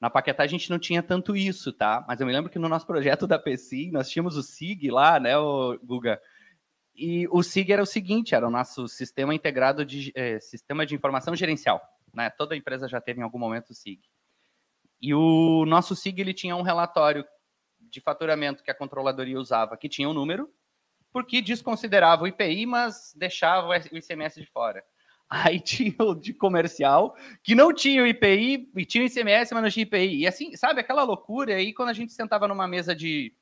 [0.00, 2.04] Na Paquetá a gente não tinha tanto isso, tá?
[2.06, 5.18] Mas eu me lembro que no nosso projeto da Pecim, nós tínhamos o SIG lá,
[5.18, 6.20] né, o Guga?
[6.94, 10.94] E o SIG era o seguinte, era o nosso sistema integrado de eh, sistema de
[10.94, 11.80] informação gerencial,
[12.12, 12.30] né?
[12.30, 14.00] Toda empresa já teve em algum momento o SIG.
[15.00, 17.24] E o nosso SIG ele tinha um relatório
[17.80, 20.52] de faturamento que a controladoria usava, que tinha um número,
[21.12, 24.84] porque desconsiderava o IPI, mas deixava o ICMS de fora.
[25.28, 29.62] Aí tinha o de comercial, que não tinha o IPI, e tinha o ICMS, mas
[29.62, 30.20] não tinha IPI.
[30.20, 31.54] E assim, sabe, aquela loucura.
[31.54, 33.34] Aí, quando a gente sentava numa mesa de,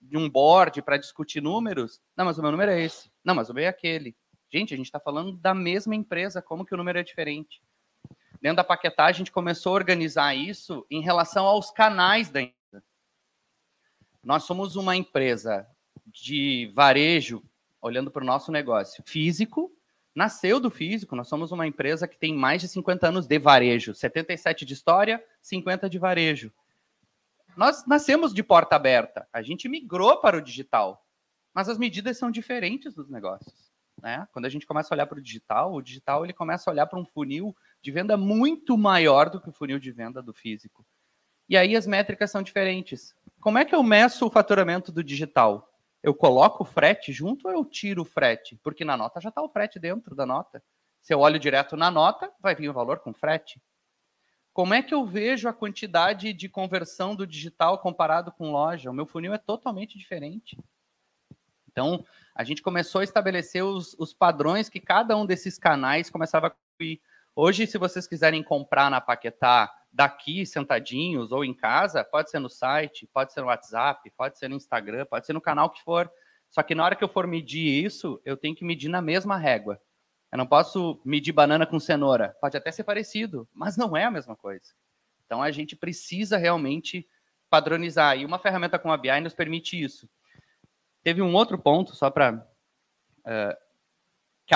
[0.00, 3.10] de um board para discutir números, não, mas o meu número é esse.
[3.24, 4.14] Não, mas o meu é aquele.
[4.52, 7.62] Gente, a gente está falando da mesma empresa, como que o número é diferente?
[8.40, 12.84] Dentro da Paquetá, a gente começou a organizar isso em relação aos canais da empresa.
[14.22, 15.66] Nós somos uma empresa
[16.06, 17.42] de varejo,
[17.80, 19.72] olhando para o nosso negócio, físico,
[20.14, 21.16] nasceu do físico.
[21.16, 25.24] Nós somos uma empresa que tem mais de 50 anos de varejo, 77 de história,
[25.40, 26.52] 50 de varejo.
[27.56, 31.04] Nós nascemos de porta aberta, a gente migrou para o digital,
[31.52, 33.70] mas as medidas são diferentes dos negócios.
[34.00, 34.26] Né?
[34.32, 36.86] Quando a gente começa a olhar para o digital, o digital ele começa a olhar
[36.86, 40.84] para um funil de venda muito maior do que o funil de venda do físico.
[41.48, 43.14] E aí as métricas são diferentes.
[43.40, 45.71] Como é que eu meço o faturamento do digital?
[46.02, 48.58] Eu coloco o frete junto ou eu tiro o frete?
[48.62, 50.62] Porque na nota já está o frete dentro da nota.
[51.00, 53.62] Se eu olho direto na nota, vai vir o valor com frete.
[54.52, 58.90] Como é que eu vejo a quantidade de conversão do digital comparado com loja?
[58.90, 60.58] O meu funil é totalmente diferente.
[61.70, 66.48] Então, a gente começou a estabelecer os, os padrões que cada um desses canais começava
[66.48, 67.00] a construir.
[67.34, 72.48] Hoje, se vocês quiserem comprar na Paquetá daqui, sentadinhos ou em casa, pode ser no
[72.48, 76.10] site, pode ser no WhatsApp, pode ser no Instagram, pode ser no canal que for.
[76.50, 79.36] Só que na hora que eu for medir isso, eu tenho que medir na mesma
[79.36, 79.80] régua.
[80.30, 82.34] Eu não posso medir banana com cenoura.
[82.40, 84.72] Pode até ser parecido, mas não é a mesma coisa.
[85.26, 87.06] Então a gente precisa realmente
[87.50, 88.16] padronizar.
[88.18, 90.08] E uma ferramenta como a BI nos permite isso.
[91.02, 92.34] Teve um outro ponto, só para.
[93.26, 93.58] Uh, eh,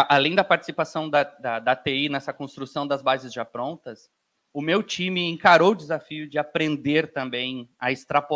[0.08, 4.10] além da participação da, da, da TI nessa construção das bases já prontas,
[4.56, 7.88] o meu time encarou o desafio de aprender também a,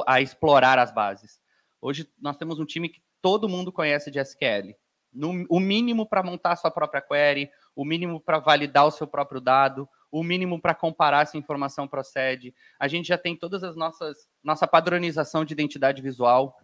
[0.06, 1.40] a, explorar as bases.
[1.80, 4.76] Hoje nós temos um time que todo mundo conhece de SQL.
[5.10, 9.40] No, o mínimo para montar sua própria query, o mínimo para validar o seu próprio
[9.40, 12.54] dado, o mínimo para comparar se a informação procede.
[12.78, 16.54] A gente já tem todas as nossas nossa padronização de identidade visual.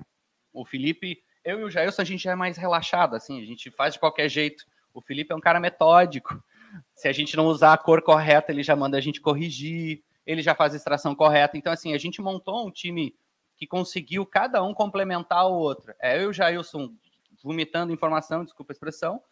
[0.53, 3.71] O Felipe, eu e o Jailson, a gente já é mais relaxado, assim, a gente
[3.71, 4.67] faz de qualquer jeito.
[4.93, 6.39] O Felipe é um cara metódico.
[6.95, 10.43] Se a gente não usar a cor correta, ele já manda a gente corrigir, ele
[10.43, 11.57] já faz a extração correta.
[11.57, 13.15] Então, assim, a gente montou um time
[13.57, 15.95] que conseguiu cada um complementar o outro.
[16.01, 16.91] É eu e o Jailson
[17.43, 19.23] vomitando informação, desculpa a expressão,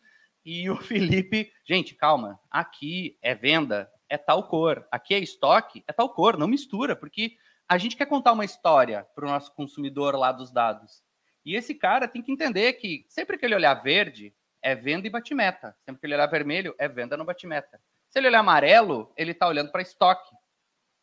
[0.44, 5.92] e o Felipe, gente, calma, aqui é venda, é tal cor, aqui é estoque, é
[5.92, 7.36] tal cor, não mistura, porque
[7.68, 11.02] a gente quer contar uma história para o nosso consumidor lá dos dados.
[11.44, 15.10] E esse cara tem que entender que sempre que ele olhar verde, é venda e
[15.10, 15.76] batimeta.
[15.84, 17.78] Sempre que ele olhar vermelho, é venda no batimeta.
[18.08, 20.34] Se ele olhar amarelo, ele está olhando para estoque.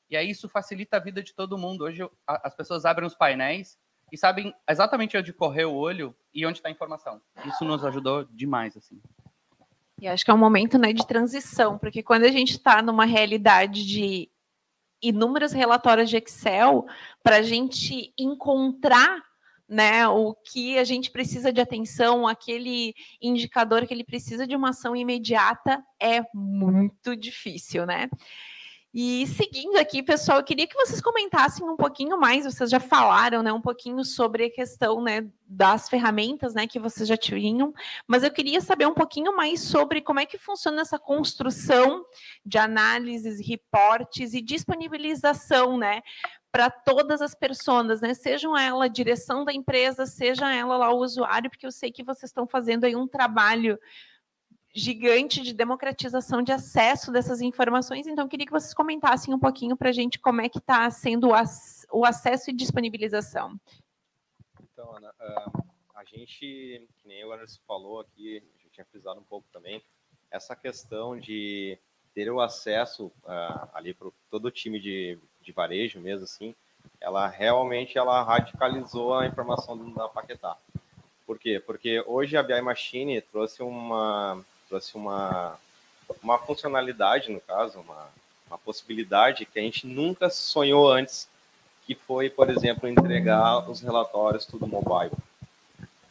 [0.10, 1.84] E aí isso facilita a vida de todo mundo.
[1.84, 3.78] Hoje as pessoas abrem os painéis
[4.12, 7.21] e sabem exatamente onde correr o olho e onde está a informação.
[7.45, 9.00] Isso nos ajudou demais, assim.
[10.02, 13.06] E acho que é um momento né, de transição, porque quando a gente está numa
[13.06, 14.28] realidade de
[15.00, 16.88] inúmeros relatórios de Excel,
[17.24, 19.31] para a gente encontrar
[19.72, 24.72] né, o que a gente precisa de atenção, aquele indicador que ele precisa de uma
[24.72, 28.10] ação imediata, é muito difícil, né?
[28.94, 33.42] E seguindo aqui, pessoal, eu queria que vocês comentassem um pouquinho mais, vocês já falaram,
[33.42, 37.74] né, um pouquinho sobre a questão, né, das ferramentas, né, que vocês já tinham,
[38.06, 42.04] mas eu queria saber um pouquinho mais sobre como é que funciona essa construção
[42.46, 46.02] de análises, reportes e disponibilização, né,
[46.52, 48.14] para todas as pessoas, né?
[48.14, 52.04] Sejam ela a direção da empresa, seja ela lá o usuário, porque eu sei que
[52.04, 53.80] vocês estão fazendo aí um trabalho
[54.74, 58.08] gigante de democratização de acesso dessas informações.
[58.08, 61.30] Então, queria que vocês comentassem um pouquinho para a gente como é que está sendo
[61.30, 63.60] o, acesso e disponibilização.
[64.62, 65.14] Então, Ana,
[65.96, 69.84] a gente, que nem o Anderson falou aqui, a gente tinha frisado um pouco também,
[70.30, 71.78] essa questão de
[72.14, 76.56] ter o acesso uh, ali para todo o time de, de varejo mesmo, assim,
[77.00, 80.56] ela realmente ela radicalizou a informação da Paquetá.
[81.26, 81.62] Por quê?
[81.66, 85.58] Porque hoje a BI Machine trouxe uma, trouxe uma,
[86.22, 88.10] uma funcionalidade, no caso, uma,
[88.48, 91.28] uma possibilidade que a gente nunca sonhou antes,
[91.86, 95.12] que foi, por exemplo, entregar os relatórios tudo mobile.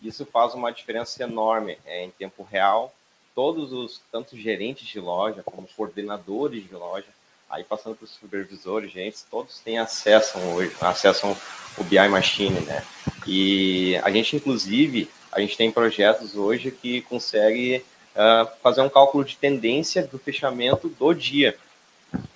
[0.03, 2.93] Isso faz uma diferença enorme é, em tempo real.
[3.35, 7.07] Todos os, tanto gerentes de loja como coordenadores de loja,
[7.50, 11.36] aí passando para os supervisores, gente, todos têm acesso hoje, acessam
[11.76, 12.84] o BI Machine, né?
[13.26, 17.84] E a gente, inclusive, a gente tem projetos hoje que consegue
[18.14, 21.56] uh, fazer um cálculo de tendência do fechamento do dia.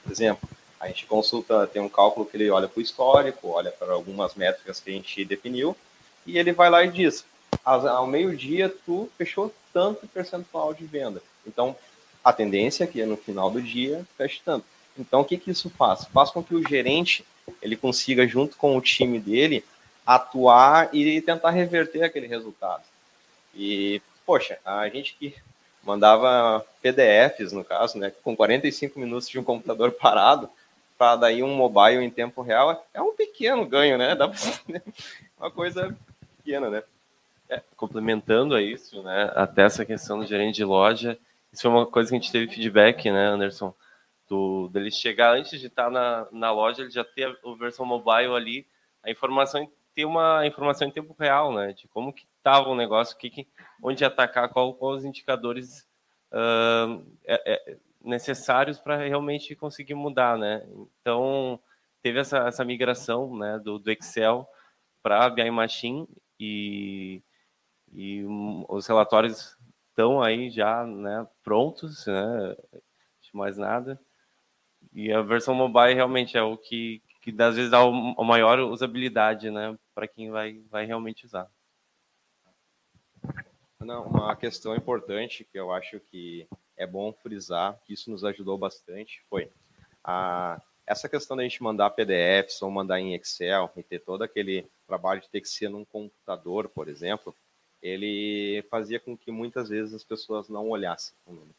[0.03, 0.49] Por exemplo,
[0.81, 4.35] a gente consulta, tem um cálculo que ele olha para o histórico, olha para algumas
[4.35, 5.77] métricas que a gente definiu,
[6.27, 7.25] e ele vai lá e diz,
[7.65, 11.23] ao meio-dia tu fechou tanto percentual de venda.
[11.47, 11.77] Então,
[12.23, 14.74] a tendência é que no final do dia feche tanto.
[14.99, 16.05] Então, o que, que isso faz?
[16.07, 17.25] Faz com que o gerente
[17.61, 19.65] ele consiga, junto com o time dele,
[20.07, 22.83] atuar e tentar reverter aquele resultado.
[23.55, 25.35] E, poxa, a gente que
[25.83, 30.49] mandava PDFs, no caso, né, com 45 minutos de um computador parado,
[30.97, 34.15] para daí um mobile em tempo real, é um pequeno ganho, né?
[34.15, 34.39] Dá pra...
[35.39, 35.95] uma coisa
[36.39, 36.83] pequena, né?
[37.49, 41.19] É, complementando a isso, né, até essa questão do gerente de loja,
[41.53, 43.75] isso foi uma coisa que a gente teve feedback, né, Anderson,
[44.35, 48.35] do, dele chegar antes de estar na, na loja, ele já ter a versão mobile
[48.35, 48.67] ali,
[49.03, 53.17] a informação, ter uma informação em tempo real, né, de como que estava o negócio,
[53.17, 53.47] que, que,
[53.83, 55.87] onde atacar, qual, qual os indicadores
[56.33, 60.67] uh, é, é, necessários para realmente conseguir mudar, né,
[61.01, 61.61] então
[62.03, 64.49] teve essa, essa migração, né, do, do Excel
[65.03, 66.09] para BI Machine
[66.41, 67.23] e
[67.97, 68.25] e
[68.69, 69.57] os relatórios
[69.91, 72.57] estão aí já né, prontos, né,
[73.21, 74.01] de mais nada.
[74.95, 79.51] E a versão mobile realmente é o que, que às vezes dá a maior usabilidade
[79.51, 81.51] né, para quem vai, vai realmente usar.
[83.81, 88.57] Não, uma questão importante que eu acho que é bom frisar, que isso nos ajudou
[88.57, 89.51] bastante, foi
[90.03, 94.67] a, essa questão da gente mandar PDFs ou mandar em Excel e ter todo aquele
[94.87, 97.35] trabalho de ter que ser num computador, por exemplo,
[97.83, 101.55] ele fazia com que muitas vezes as pessoas não olhassem o número,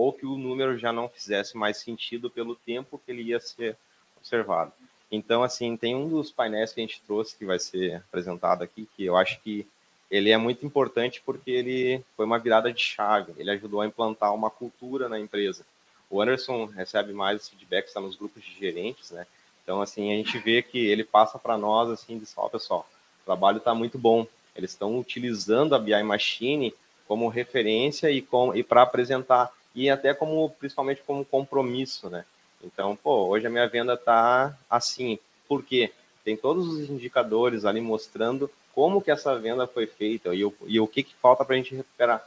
[0.00, 3.76] ou que o número já não fizesse mais sentido pelo tempo que ele ia ser
[4.16, 4.72] observado.
[5.12, 8.88] Então, assim, tem um dos painéis que a gente trouxe que vai ser apresentado aqui,
[8.96, 9.66] que eu acho que
[10.10, 14.34] ele é muito importante porque ele foi uma virada de chave, ele ajudou a implantar
[14.34, 15.66] uma cultura na empresa.
[16.08, 19.26] O Anderson recebe mais feedback, está nos grupos de gerentes, né?
[19.62, 22.88] Então, assim, a gente vê que ele passa para nós, assim, de só, pessoal,
[23.22, 26.74] o trabalho está muito bom, eles estão utilizando a BI Machine
[27.06, 32.24] como referência e, e para apresentar e até como principalmente como compromisso, né?
[32.62, 35.92] Então, pô, hoje a minha venda está assim, por quê?
[36.24, 40.78] Tem todos os indicadores ali mostrando como que essa venda foi feita e o, e
[40.78, 42.26] o que, que falta para a gente recuperar.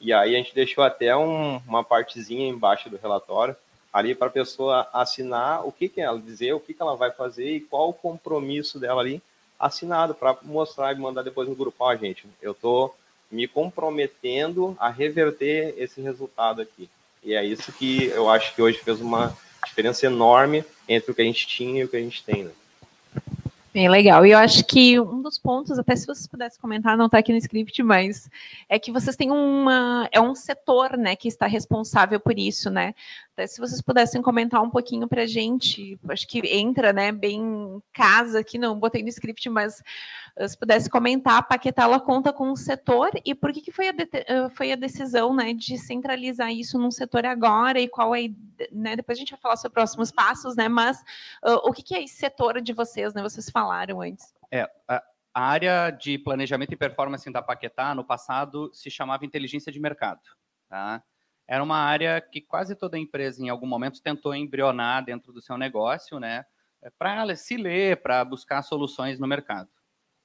[0.00, 3.56] E aí a gente deixou até um, uma partezinha embaixo do relatório
[3.92, 7.10] ali para a pessoa assinar o que, que ela dizer, o que, que ela vai
[7.10, 9.22] fazer e qual o compromisso dela ali
[9.58, 12.96] assinado para mostrar e mandar depois no grupo, ó, gente, eu estou
[13.32, 16.88] me comprometendo a reverter esse resultado aqui.
[17.24, 21.22] E é isso que eu acho que hoje fez uma diferença enorme entre o que
[21.22, 22.50] a gente tinha e o que a gente tem, né?
[23.72, 24.26] Bem legal.
[24.26, 27.32] E eu acho que um dos pontos, até se vocês pudessem comentar, não está aqui
[27.32, 28.28] no script, mas
[28.68, 30.06] é que vocês têm uma.
[30.12, 32.94] É um setor né, que está responsável por isso, né?
[33.32, 37.82] Até se vocês pudessem comentar um pouquinho para a gente, acho que entra né, bem
[37.90, 39.82] casa aqui, não botei no script, mas
[40.36, 43.72] eh, se pudesse comentar, a Paquetá ela conta com um setor e por que, que
[43.72, 48.14] foi, a eh, foi a decisão né, de centralizar isso num setor agora e qual
[48.14, 48.28] é,
[48.70, 51.00] né, depois a gente vai falar sobre os próximos passos, né, mas
[51.42, 54.34] uh, o que, que é esse setor de vocês, né, vocês falaram antes?
[54.50, 59.72] É, a, a área de planejamento e performance da Paquetá, no passado, se chamava inteligência
[59.72, 60.20] de mercado,
[60.68, 61.02] tá?
[61.46, 65.58] Era uma área que quase toda empresa, em algum momento, tentou embrionar dentro do seu
[65.58, 66.44] negócio, né?
[66.98, 69.68] Para se ler, para buscar soluções no mercado.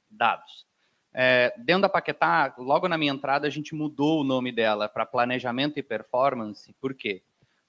[0.09, 0.65] Dados.
[1.13, 5.05] É, dentro da Paquetá, logo na minha entrada, a gente mudou o nome dela para
[5.05, 6.73] Planejamento e Performance.
[6.79, 7.23] Por quê?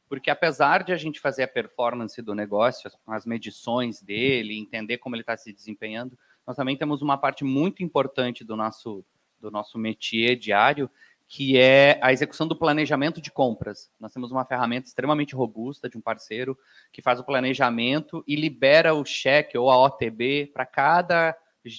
[0.09, 5.15] Porque apesar de a gente fazer a performance do negócio, as medições dele, entender como
[5.15, 9.05] ele está se desempenhando, nós também temos uma parte muito importante do nosso,
[9.39, 10.91] do nosso métier diário,
[11.29, 13.91] que é a execução do planejamento de compras.
[14.01, 16.59] Nós temos uma ferramenta extremamente robusta de um parceiro
[16.91, 21.37] que faz o planejamento e libera o cheque ou a OTB para cada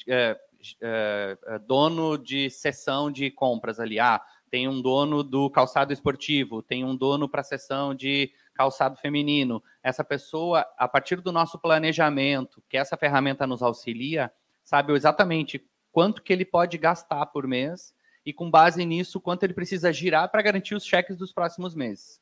[0.08, 0.40] é,
[0.82, 4.00] é, dono de sessão de compras ali.
[4.00, 4.22] Ah,
[4.52, 9.64] tem um dono do calçado esportivo, tem um dono para a seção de calçado feminino.
[9.82, 14.32] Essa pessoa, a partir do nosso planejamento, que essa ferramenta nos auxilia,
[14.64, 19.54] sabe exatamente quanto que ele pode gastar por mês e com base nisso quanto ele
[19.54, 22.22] precisa girar para garantir os cheques dos próximos meses.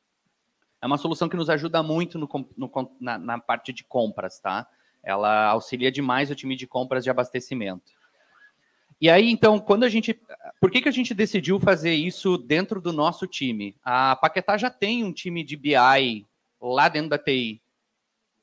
[0.81, 4.67] É uma solução que nos ajuda muito no, no, na, na parte de compras, tá?
[5.03, 7.97] Ela auxilia demais o time de compras de abastecimento.
[8.99, 10.19] E aí, então, quando a gente.
[10.59, 13.75] Por que, que a gente decidiu fazer isso dentro do nosso time?
[13.83, 16.25] A Paquetá já tem um time de BI
[16.59, 17.61] lá dentro da TI,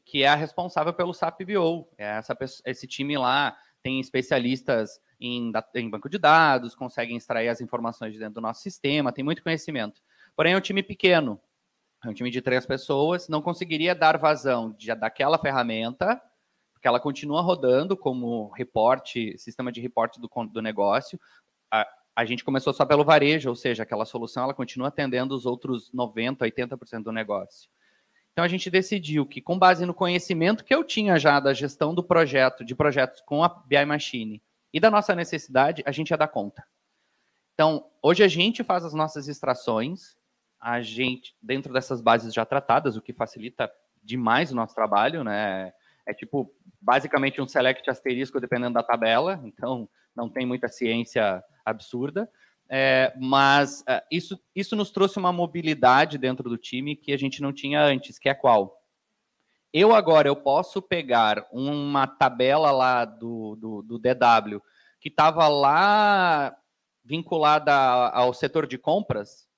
[0.05, 1.88] que é a responsável pelo SAP BO.
[1.98, 7.61] É essa, esse time lá tem especialistas em, em banco de dados, conseguem extrair as
[7.61, 10.03] informações de dentro do nosso sistema, tem muito conhecimento.
[10.37, 11.41] Porém, é um time pequeno,
[12.05, 16.20] é um time de três pessoas, não conseguiria dar vazão de, daquela ferramenta
[16.85, 21.18] porque ela continua rodando como reporte, sistema de reporte do, do negócio.
[21.70, 25.47] A, a gente começou só pelo varejo, ou seja, aquela solução ela continua atendendo os
[25.47, 27.70] outros 90%, 80% do negócio.
[28.33, 31.95] Então a gente decidiu que, com base no conhecimento que eu tinha já da gestão
[31.95, 34.43] do projeto, de projetos com a BI Machine
[34.75, 36.66] e da nossa necessidade, a gente ia dar conta.
[37.55, 40.16] Então, hoje a gente faz as nossas extrações,
[40.61, 43.70] a gente, dentro dessas bases já tratadas, o que facilita
[44.03, 45.72] demais o nosso trabalho, né?
[46.05, 52.29] É tipo, basicamente um select asterisco dependendo da tabela, então não tem muita ciência absurda.
[52.68, 57.41] É, mas é, isso, isso nos trouxe uma mobilidade dentro do time que a gente
[57.41, 58.84] não tinha antes, que é qual?
[59.77, 64.62] Eu agora eu posso pegar uma tabela lá do, do, do DW
[65.01, 66.57] que estava lá
[67.05, 69.49] vinculada ao setor de compras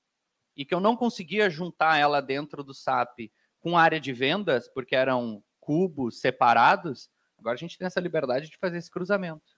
[0.57, 4.67] e que eu não conseguia juntar ela dentro do SAP com a área de vendas,
[4.69, 9.55] porque eram cubos separados, agora a gente tem essa liberdade de fazer esse cruzamento.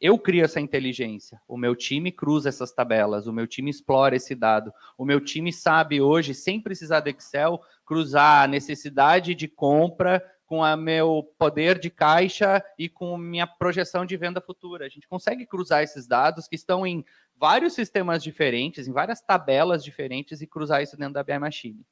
[0.00, 4.32] Eu crio essa inteligência, o meu time cruza essas tabelas, o meu time explora esse
[4.32, 10.22] dado, o meu time sabe hoje, sem precisar do Excel, cruzar a necessidade de compra
[10.44, 14.84] com o meu poder de caixa e com minha projeção de venda futura.
[14.84, 17.02] A gente consegue cruzar esses dados que estão em
[17.34, 21.82] vários sistemas diferentes, em várias tabelas diferentes e cruzar isso dentro da BI Machine.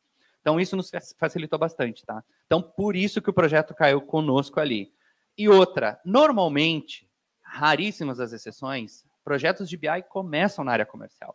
[0.42, 2.22] Então, isso nos facilitou bastante, tá?
[2.44, 4.92] Então, por isso que o projeto caiu conosco ali.
[5.36, 7.08] E outra, normalmente,
[7.40, 11.34] raríssimas as exceções, projetos de BI começam na área comercial.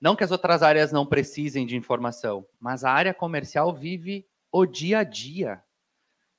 [0.00, 4.64] Não que as outras áreas não precisem de informação, mas a área comercial vive o
[4.64, 5.62] dia a dia.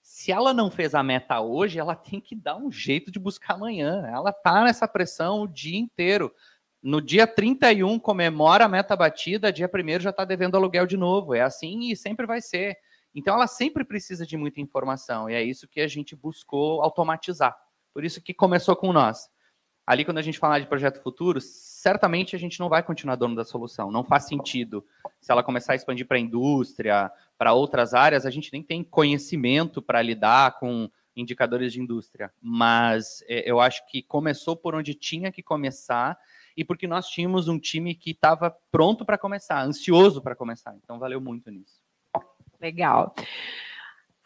[0.02, 3.54] Se ela não fez a meta hoje, ela tem que dar um jeito de buscar
[3.56, 4.08] amanhã.
[4.08, 6.34] Ela está nessa pressão o dia inteiro.
[6.82, 11.36] No dia 31 comemora a meta batida, dia 1 já está devendo aluguel de novo.
[11.36, 12.78] É assim e sempre vai ser.
[13.14, 17.56] Então ela sempre precisa de muita informação e é isso que a gente buscou automatizar.
[17.94, 19.30] Por isso que começou com nós.
[19.90, 23.36] Ali quando a gente falar de projeto futuro, certamente a gente não vai continuar dono
[23.36, 23.90] da solução.
[23.90, 24.86] Não faz sentido.
[25.20, 28.84] Se ela começar a expandir para a indústria, para outras áreas, a gente nem tem
[28.84, 32.32] conhecimento para lidar com indicadores de indústria.
[32.40, 36.20] Mas é, eu acho que começou por onde tinha que começar
[36.56, 40.76] e porque nós tínhamos um time que estava pronto para começar, ansioso para começar.
[40.84, 41.82] Então, valeu muito nisso.
[42.62, 43.16] Legal.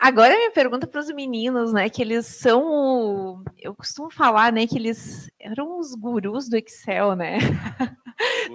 [0.03, 1.89] Agora minha pergunta para os meninos, né?
[1.89, 4.67] Que eles são, eu costumo falar, né?
[4.67, 7.37] Que eles eram os gurus do Excel, né?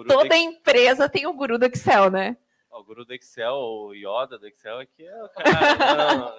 [0.07, 2.37] Toda empresa tem o guru do Excel, né?
[2.79, 6.35] O guru do Excel, o Yoda do Excel aqui é o cara.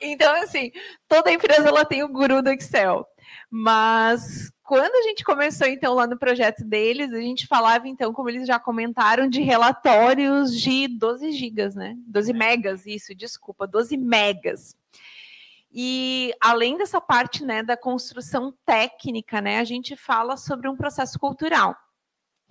[0.00, 0.72] então, assim,
[1.08, 3.06] toda empresa ela tem o guru do Excel.
[3.50, 8.28] Mas quando a gente começou, então, lá no projeto deles, a gente falava, então, como
[8.28, 11.94] eles já comentaram, de relatórios de 12 gigas, né?
[12.06, 14.76] 12 megas, isso, desculpa, 12 megas.
[15.72, 21.18] E além dessa parte, né, da construção técnica, né, a gente fala sobre um processo
[21.18, 21.74] cultural.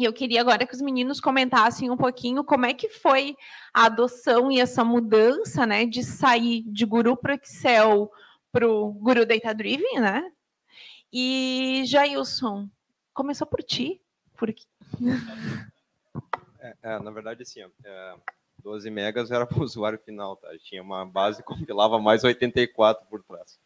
[0.01, 3.37] E eu queria agora que os meninos comentassem um pouquinho como é que foi
[3.71, 8.11] a adoção e essa mudança, né, de sair de Guru para Excel
[8.51, 10.31] para o Guru Data Driven, né?
[11.13, 12.67] E Jailson,
[13.13, 14.01] começou por ti?
[14.35, 14.51] Por...
[16.63, 18.15] É, é, na verdade, assim, é,
[18.59, 20.47] 12 megas era para o usuário final, tá?
[20.59, 23.59] Tinha uma base que compilava mais 84 por trás.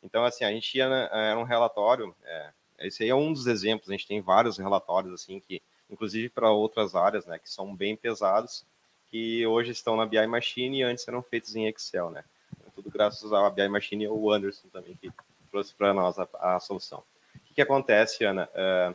[0.00, 3.48] Então, assim, a gente ia, né, era um relatório, é, esse aí é um dos
[3.48, 5.60] exemplos, a gente tem vários relatórios, assim, que
[5.90, 8.64] inclusive para outras áreas, né, que são bem pesados,
[9.10, 12.24] que hoje estão na BI Machine e antes eram feitos em Excel, né.
[12.56, 15.10] Então, tudo graças à BI Machine e ao Anderson também, que
[15.50, 17.02] trouxe para nós a, a, solução.
[17.34, 18.48] O que, que acontece, Ana?
[18.52, 18.94] Uh,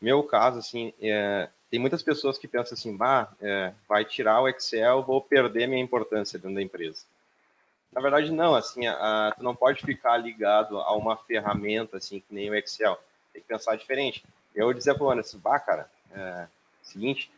[0.00, 4.48] meu caso, assim, é, tem muitas pessoas que pensam assim, bah, é, vai tirar o
[4.48, 7.04] Excel, vou perder minha importância dentro da empresa.
[7.92, 12.20] Na verdade, não, assim, a, a, tu não pode ficar ligado a uma ferramenta, assim,
[12.20, 12.98] que nem o Excel.
[13.32, 14.24] Tem que pensar diferente.
[14.54, 16.46] Eu dizia para o Anderson, bah, cara, é,
[16.82, 17.30] seguinte,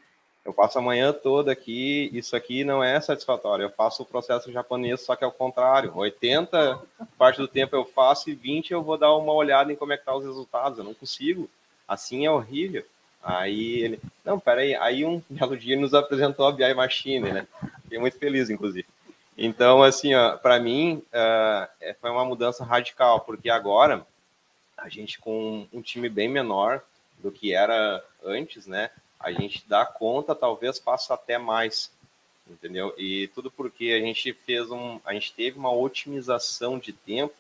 [0.45, 3.65] eu passo a manhã toda aqui, isso aqui não é satisfatório.
[3.65, 5.95] Eu faço o processo japonês, só que é o contrário.
[5.95, 6.81] 80
[7.19, 9.99] parte do tempo eu faço e 20 eu vou dar uma olhada em como é
[9.99, 10.79] que tá os resultados.
[10.79, 11.49] Eu não consigo.
[11.87, 12.85] Assim é horrível.
[13.23, 17.47] Aí ele, não, peraí, aí um belo dia ele nos apresentou a BI Machine, né?
[17.83, 18.87] Fiquei muito feliz, inclusive.
[19.37, 20.11] Então, assim,
[20.43, 24.07] para mim, uh, foi uma mudança radical, porque agora
[24.77, 26.83] a gente com um time bem menor
[27.19, 28.91] do que era antes, né?
[29.19, 31.91] A gente dá conta, talvez faça até mais,
[32.49, 32.95] entendeu?
[32.97, 37.35] E tudo porque a gente fez um, a gente teve uma otimização de tempo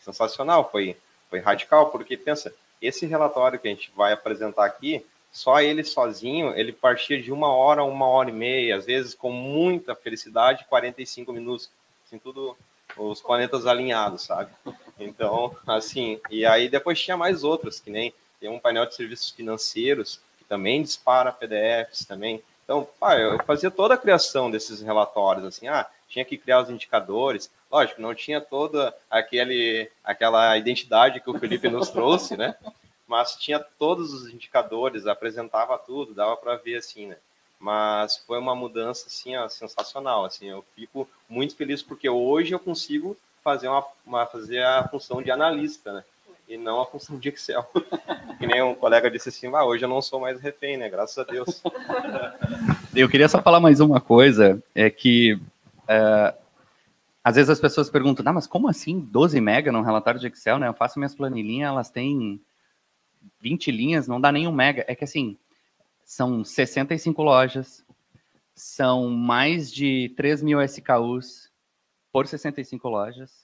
[0.00, 0.96] sensacional, foi,
[1.30, 6.54] foi radical, porque pensa, esse relatório que a gente vai apresentar aqui, só ele sozinho,
[6.54, 11.32] ele partia de uma hora, uma hora e meia, às vezes com muita felicidade, 45
[11.32, 11.68] minutos,
[12.06, 12.56] assim, tudo
[12.96, 14.52] os planetas alinhados, sabe?
[14.96, 19.30] Então, assim, e aí depois tinha mais outros, que nem tem um painel de serviços
[19.30, 22.42] financeiros, que também dispara PDFs também.
[22.64, 26.70] Então, pá, eu fazia toda a criação desses relatórios, assim, ah, tinha que criar os
[26.70, 27.50] indicadores.
[27.70, 32.54] Lógico, não tinha toda aquele, aquela identidade que o Felipe nos trouxe, né?
[33.06, 37.16] Mas tinha todos os indicadores, apresentava tudo, dava para ver assim, né?
[37.58, 42.58] Mas foi uma mudança assim, ó, sensacional, assim, eu fico muito feliz porque hoje eu
[42.58, 46.04] consigo fazer uma, uma fazer a função de analista, né?
[46.48, 47.64] E não a função de Excel.
[48.38, 50.88] que nem um colega disse assim, ah, hoje eu não sou mais refém, né?
[50.88, 51.62] Graças a Deus.
[52.94, 55.36] Eu queria só falar mais uma coisa, é que
[55.88, 56.34] é,
[57.24, 60.58] às vezes as pessoas perguntam, ah, mas como assim 12 mega num relatório de Excel,
[60.58, 60.68] né?
[60.68, 62.40] Eu faço minhas planilhinhas, elas têm
[63.40, 64.84] 20 linhas, não dá nem um mega.
[64.86, 65.36] É que assim,
[66.04, 67.84] são 65 lojas,
[68.54, 71.50] são mais de 3 mil SKUs
[72.12, 73.43] por 65 lojas.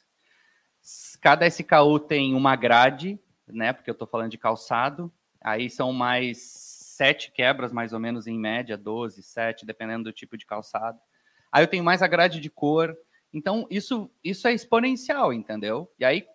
[1.21, 3.73] Cada SKU tem uma grade, né?
[3.73, 5.13] Porque eu estou falando de calçado.
[5.43, 10.37] Aí são mais sete quebras, mais ou menos, em média, 12, 7, dependendo do tipo
[10.37, 10.99] de calçado.
[11.51, 12.97] Aí eu tenho mais a grade de cor.
[13.33, 15.91] Então, isso, isso é exponencial, entendeu?
[15.99, 16.27] E aí,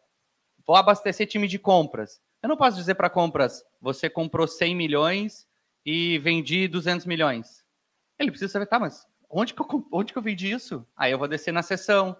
[0.65, 2.21] vou abastecer time de compras.
[2.41, 5.47] Eu não posso dizer para compras, você comprou 100 milhões
[5.85, 7.63] e vendi 200 milhões.
[8.17, 10.85] Ele precisa saber, tá, mas onde que eu, onde que eu vendi isso?
[10.95, 12.15] Aí eu vou descer na seção,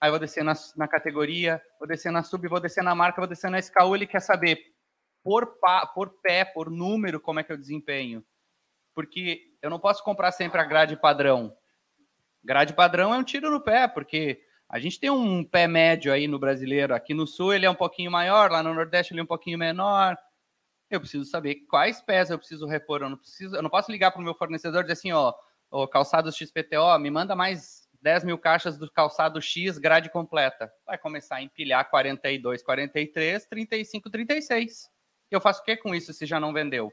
[0.00, 3.28] aí vou descer na, na categoria, vou descer na sub, vou descer na marca, vou
[3.28, 3.94] descer na SKU.
[3.94, 4.60] Ele quer saber
[5.22, 8.24] por, pa, por pé, por número, como é que eu desempenho.
[8.94, 11.56] Porque eu não posso comprar sempre a grade padrão.
[12.42, 16.28] Grade padrão é um tiro no pé, porque a gente tem um pé médio aí
[16.28, 16.94] no brasileiro.
[16.94, 19.58] Aqui no sul ele é um pouquinho maior, lá no Nordeste ele é um pouquinho
[19.58, 20.16] menor.
[20.90, 23.02] Eu preciso saber quais pés eu preciso repor.
[23.02, 25.34] Eu não preciso, eu não posso ligar para o meu fornecedor e dizer assim, ó,
[25.70, 30.72] o calçado XPTO, me manda mais 10 mil caixas do calçado X, grade completa.
[30.86, 34.90] Vai começar a empilhar 42, 43, 35, 36.
[35.30, 36.92] Eu faço o que com isso se já não vendeu?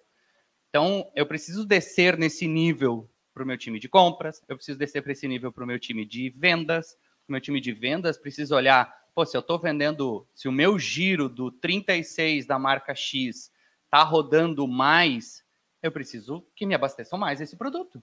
[0.70, 5.02] Então, eu preciso descer nesse nível para o meu time de compras, eu preciso descer
[5.02, 6.98] para esse nível para o meu time de vendas.
[7.28, 10.78] O meu time de vendas precisa olhar, pô, se eu estou vendendo, se o meu
[10.80, 13.52] giro do 36 da marca X
[13.84, 15.44] está rodando mais,
[15.82, 18.02] eu preciso que me abasteçam mais esse produto.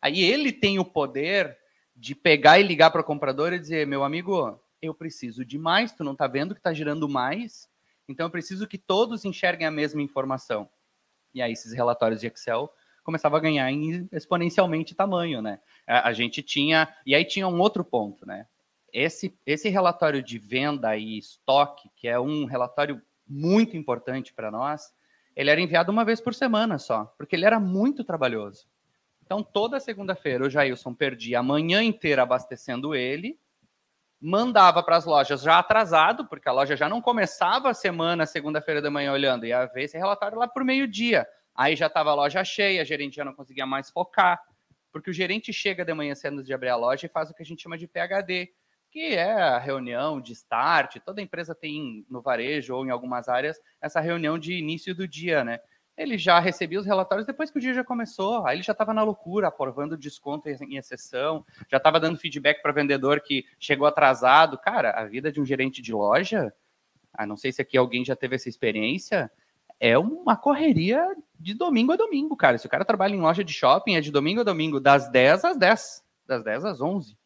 [0.00, 1.56] Aí ele tem o poder
[2.02, 5.92] de pegar e ligar para o comprador e dizer, meu amigo, eu preciso de mais,
[5.92, 7.70] tu não está vendo que está girando mais,
[8.08, 10.68] então eu preciso que todos enxerguem a mesma informação.
[11.32, 12.74] E aí esses relatórios de Excel
[13.04, 13.70] começavam a ganhar
[14.10, 15.60] exponencialmente tamanho, né?
[15.86, 18.48] A gente tinha, e aí tinha um outro ponto, né?
[18.92, 24.92] Esse, esse relatório de venda e estoque, que é um relatório muito importante para nós,
[25.36, 28.66] ele era enviado uma vez por semana só, porque ele era muito trabalhoso.
[29.24, 33.38] Então, toda segunda-feira, o Jailson perdia a manhã inteira abastecendo ele,
[34.20, 38.80] mandava para as lojas já atrasado, porque a loja já não começava a semana, segunda-feira
[38.80, 41.26] da manhã, olhando, ia ver esse relatório lá por meio-dia.
[41.54, 44.40] Aí já estava a loja cheia, a gerente já não conseguia mais focar,
[44.92, 47.42] porque o gerente chega de manhã cedo de abrir a loja e faz o que
[47.42, 48.52] a gente chama de PHD,
[48.90, 53.58] que é a reunião de start, toda empresa tem no varejo ou em algumas áreas
[53.80, 55.58] essa reunião de início do dia, né?
[55.96, 58.94] Ele já recebia os relatórios depois que o dia já começou, aí ele já estava
[58.94, 64.56] na loucura, aprovando desconto em exceção, já estava dando feedback para vendedor que chegou atrasado.
[64.58, 66.52] Cara, a vida de um gerente de loja,
[67.12, 69.30] a não sei se aqui alguém já teve essa experiência,
[69.78, 71.04] é uma correria
[71.38, 72.56] de domingo a domingo, cara.
[72.56, 75.44] Se o cara trabalha em loja de shopping, é de domingo a domingo, das 10
[75.44, 77.18] às 10, das 10 às 11.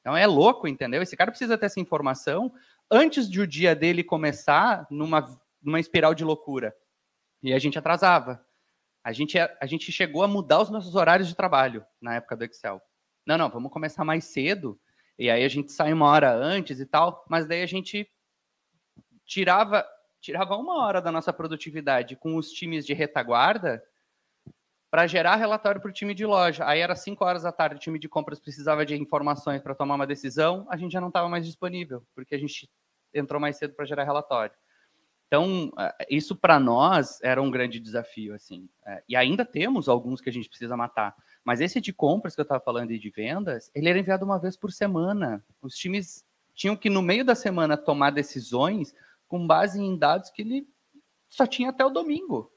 [0.00, 1.02] Então é louco, entendeu?
[1.02, 2.52] Esse cara precisa ter essa informação
[2.90, 5.26] antes de o dia dele começar numa,
[5.62, 6.74] numa espiral de loucura.
[7.44, 8.42] E a gente atrasava.
[9.04, 12.44] A gente, a gente chegou a mudar os nossos horários de trabalho na época do
[12.44, 12.80] Excel.
[13.26, 14.80] Não, não, vamos começar mais cedo.
[15.18, 18.10] E aí a gente sai uma hora antes e tal, mas daí a gente
[19.26, 19.86] tirava
[20.20, 23.84] tirava uma hora da nossa produtividade com os times de retaguarda
[24.90, 26.66] para gerar relatório para o time de loja.
[26.66, 29.96] Aí era 5 horas da tarde, o time de compras precisava de informações para tomar
[29.96, 32.70] uma decisão, a gente já não estava mais disponível, porque a gente
[33.12, 34.54] entrou mais cedo para gerar relatório.
[35.34, 38.68] Então, é, isso para nós era um grande desafio, assim.
[38.86, 41.12] É, e ainda temos alguns que a gente precisa matar.
[41.44, 44.38] Mas esse de compras que eu estava falando e de vendas, ele era enviado uma
[44.38, 45.44] vez por semana.
[45.60, 46.24] Os times
[46.54, 48.94] tinham que, no meio da semana, tomar decisões
[49.26, 50.68] com base em dados que ele
[51.28, 52.52] só tinha até o domingo.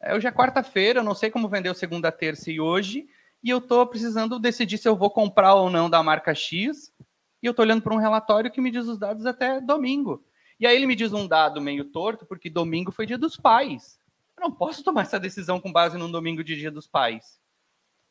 [0.00, 3.06] É, hoje é quarta-feira, eu não sei como vendeu segunda, terça e hoje,
[3.40, 6.92] e eu estou precisando decidir se eu vou comprar ou não da marca X,
[7.40, 10.24] e eu estou olhando para um relatório que me diz os dados até domingo.
[10.60, 13.98] E aí ele me diz um dado meio torto, porque domingo foi dia dos pais.
[14.36, 17.40] Eu não posso tomar essa decisão com base num domingo de dia dos pais.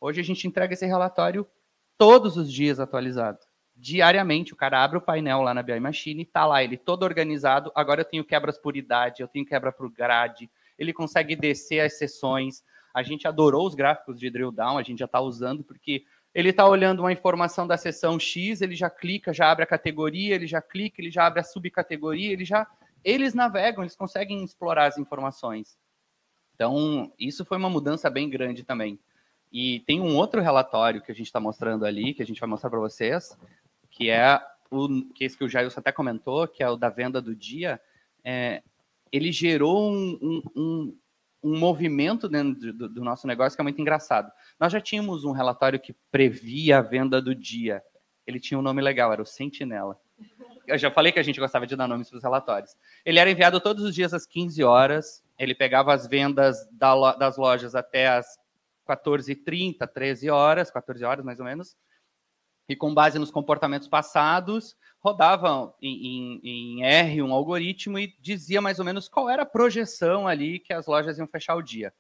[0.01, 1.47] Hoje a gente entrega esse relatório
[1.95, 3.37] todos os dias atualizado.
[3.75, 7.71] Diariamente, o cara abre o painel lá na BI Machine, está lá ele todo organizado.
[7.75, 11.99] Agora eu tenho quebras por idade, eu tenho quebra por grade, ele consegue descer as
[11.99, 12.63] sessões.
[12.91, 16.03] A gente adorou os gráficos de drill down, a gente já está usando, porque
[16.33, 20.35] ele está olhando uma informação da seção X, ele já clica, já abre a categoria,
[20.35, 22.67] ele já clica, ele já abre a subcategoria, ele já.
[23.03, 25.77] Eles navegam, eles conseguem explorar as informações.
[26.53, 28.99] Então, isso foi uma mudança bem grande também.
[29.51, 32.49] E tem um outro relatório que a gente está mostrando ali, que a gente vai
[32.49, 33.37] mostrar para vocês,
[33.89, 37.21] que é o que esse que o Jailson até comentou, que é o da venda
[37.21, 37.81] do dia.
[38.23, 38.61] É,
[39.11, 40.97] ele gerou um, um, um,
[41.43, 44.31] movimento dentro do, do, nosso negócio que é muito engraçado.
[44.59, 47.81] Nós já tínhamos um relatório que previa a venda do dia.
[48.27, 49.97] Ele tinha um nome legal, era o Sentinela.
[50.67, 52.75] Eu já falei que a gente gostava de dar nomes para os relatórios.
[53.03, 55.23] Ele era enviado todos os dias às 15 horas.
[55.37, 58.37] Ele pegava as vendas das lojas até às
[58.87, 61.75] 14h30, 13 horas, 14 horas mais ou menos.
[62.69, 68.61] E com base nos comportamentos passados, rodava em, em, em, R um algoritmo e dizia
[68.61, 71.91] mais ou menos qual era a projeção ali que as lojas iam fechar o dia.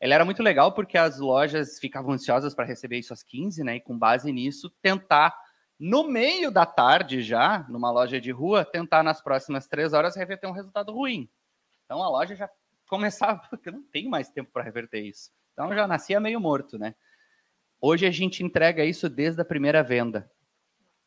[0.00, 3.76] Ele era muito legal porque as lojas ficavam ansiosas para receber isso às 15, né?
[3.76, 5.32] E com base nisso, tentar,
[5.78, 10.48] no meio da tarde já, numa loja de rua, tentar nas próximas três horas reverter
[10.48, 11.30] um resultado ruim.
[11.84, 12.50] Então a loja já
[12.88, 15.30] começava, porque não tem mais tempo para reverter isso.
[15.52, 16.96] Então já nascia meio morto, né?
[17.84, 20.30] Hoje a gente entrega isso desde a primeira venda.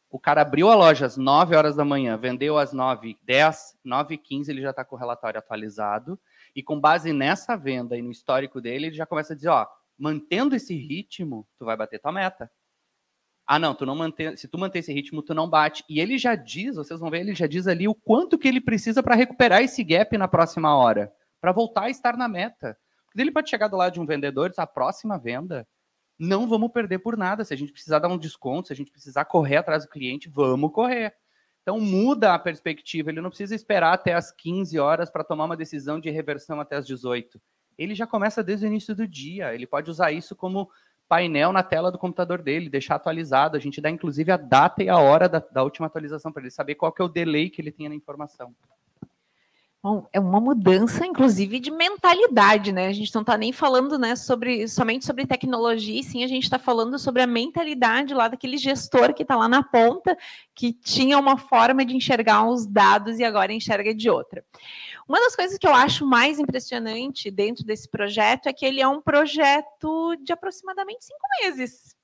[0.09, 4.15] O cara abriu a loja às 9 horas da manhã, vendeu às 9, 10, 9
[4.15, 6.19] e 15, ele já está com o relatório atualizado.
[6.53, 9.65] E com base nessa venda e no histórico dele, ele já começa a dizer, ó,
[9.97, 12.51] mantendo esse ritmo, tu vai bater tua meta.
[13.47, 15.81] Ah, não, tu não mantém, se tu manter esse ritmo, tu não bate.
[15.87, 18.59] E ele já diz, vocês vão ver, ele já diz ali o quanto que ele
[18.59, 21.09] precisa para recuperar esse gap na próxima hora,
[21.39, 22.77] para voltar a estar na meta.
[23.15, 25.65] Ele pode chegar do lado de um vendedor e dizer, a próxima venda,
[26.17, 27.43] não vamos perder por nada.
[27.43, 30.29] Se a gente precisar dar um desconto, se a gente precisar correr atrás do cliente,
[30.29, 31.13] vamos correr.
[31.61, 35.57] Então muda a perspectiva, ele não precisa esperar até as 15 horas para tomar uma
[35.57, 37.41] decisão de reversão até as 18.
[37.75, 40.69] Ele já começa desde o início do dia, ele pode usar isso como
[41.07, 43.57] painel na tela do computador dele, deixar atualizado.
[43.57, 46.51] A gente dá inclusive a data e a hora da, da última atualização para ele
[46.51, 48.55] saber qual que é o delay que ele tem na informação.
[49.85, 52.87] Bom, é uma mudança, inclusive, de mentalidade, né?
[52.87, 56.57] A gente não está nem falando né, sobre, somente sobre tecnologia, sim, a gente está
[56.57, 60.17] falando sobre a mentalidade lá daquele gestor que está lá na ponta,
[60.55, 64.43] que tinha uma forma de enxergar os dados e agora enxerga de outra.
[65.07, 68.87] Uma das coisas que eu acho mais impressionante dentro desse projeto é que ele é
[68.87, 71.95] um projeto de aproximadamente cinco meses.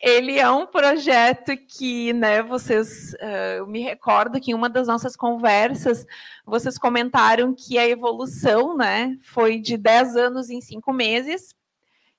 [0.00, 5.16] Ele é um projeto que, né, vocês, uh, me recordo que em uma das nossas
[5.16, 6.06] conversas,
[6.46, 11.52] vocês comentaram que a evolução, né, foi de 10 anos em 5 meses,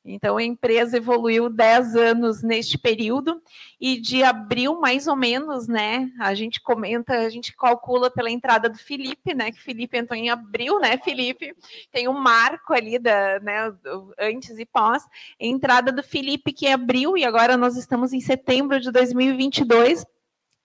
[0.03, 3.41] então, a empresa evoluiu 10 anos neste período,
[3.79, 6.09] e de abril, mais ou menos, né?
[6.19, 9.51] A gente comenta, a gente calcula pela entrada do Felipe, né?
[9.51, 11.53] Que Felipe entrou em abril, né, Felipe?
[11.91, 13.73] Tem um marco ali da, né,
[14.17, 15.03] antes e pós.
[15.39, 20.05] Entrada do Felipe, que é abril, e agora nós estamos em setembro de 2022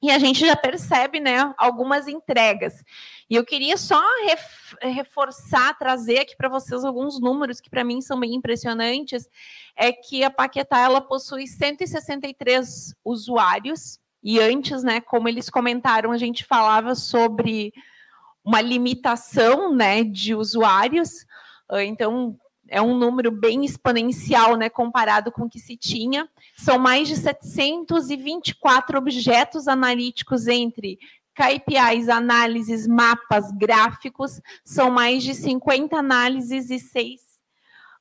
[0.05, 2.85] e a gente já percebe né, algumas entregas.
[3.29, 4.03] E eu queria só
[4.83, 9.27] reforçar, trazer aqui para vocês alguns números que para mim são bem impressionantes.
[9.75, 13.99] É que a Paquetá ela possui 163 usuários.
[14.23, 17.73] E antes, né, como eles comentaram, a gente falava sobre
[18.45, 21.25] uma limitação né, de usuários.
[21.67, 22.39] Ah, então,
[22.69, 26.29] é um número bem exponencial, né, comparado com o que se tinha.
[26.57, 30.99] São mais de 724 objetos analíticos entre
[31.35, 37.21] KPIs, análises, mapas, gráficos, são mais de 50 análises e seis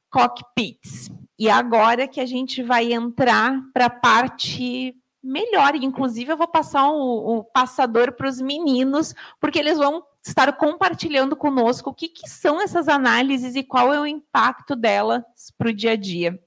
[0.10, 1.10] cockpits.
[1.38, 6.90] E agora que a gente vai entrar para a parte melhor, inclusive eu vou passar
[6.92, 12.62] o passador para os meninos, porque eles vão estar compartilhando conosco o que, que são
[12.62, 15.24] essas análises e qual é o impacto delas
[15.58, 16.42] para o dia a dia.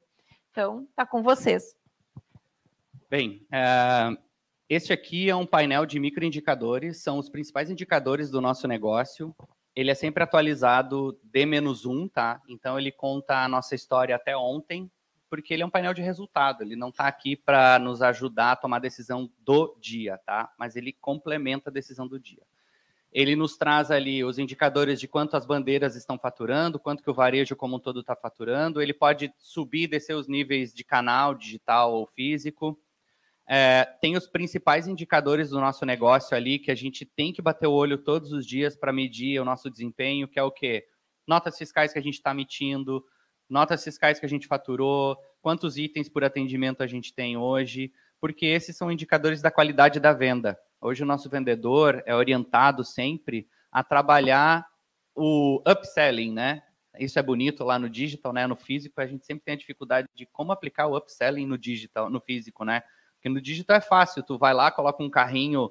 [0.51, 1.77] Então, está com vocês.
[3.11, 4.17] Bem, uh,
[4.69, 9.37] este aqui é um painel de microindicadores, são os principais indicadores do nosso negócio.
[9.75, 12.41] Ele é sempre atualizado D-1, tá?
[12.49, 14.91] Então, ele conta a nossa história até ontem,
[15.29, 18.57] porque ele é um painel de resultado, ele não está aqui para nos ajudar a
[18.57, 20.51] tomar a decisão do dia, tá?
[20.59, 22.43] Mas ele complementa a decisão do dia.
[23.17, 27.15] Ele nos traz ali os indicadores de quanto as bandeiras estão faturando, quanto que o
[27.15, 28.83] varejo como um todo está faturando.
[28.83, 32.79] Ele pode subir e descer os níveis de canal digital ou físico.
[33.49, 37.67] É, tem os principais indicadores do nosso negócio ali que a gente tem que bater
[37.67, 40.85] o olho todos os dias para medir o nosso desempenho, que é o quê?
[41.27, 43.03] Notas fiscais que a gente está emitindo,
[43.49, 47.91] notas fiscais que a gente faturou, quantos itens por atendimento a gente tem hoje,
[48.21, 50.59] porque esses são indicadores da qualidade da venda.
[50.81, 54.67] Hoje o nosso vendedor é orientado sempre a trabalhar
[55.15, 56.63] o upselling, né?
[56.99, 58.47] Isso é bonito lá no digital, né?
[58.47, 62.11] No físico a gente sempre tem a dificuldade de como aplicar o upselling no digital,
[62.11, 62.83] no físico, né?
[63.15, 65.71] Porque no digital é fácil, tu vai lá, coloca um carrinho,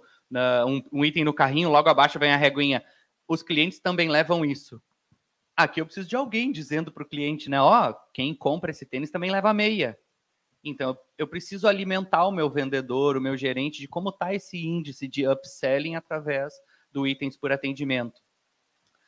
[0.91, 2.83] um, item no carrinho, logo abaixo vem a reguinha.
[3.27, 4.81] Os clientes também levam isso.
[5.55, 7.61] Aqui eu preciso de alguém dizendo para o cliente, né?
[7.61, 9.97] Ó, oh, quem compra esse tênis também leva meia.
[10.65, 15.07] Então, eu preciso alimentar o meu vendedor, o meu gerente, de como está esse índice
[15.07, 16.53] de upselling através
[16.91, 18.19] do itens por atendimento.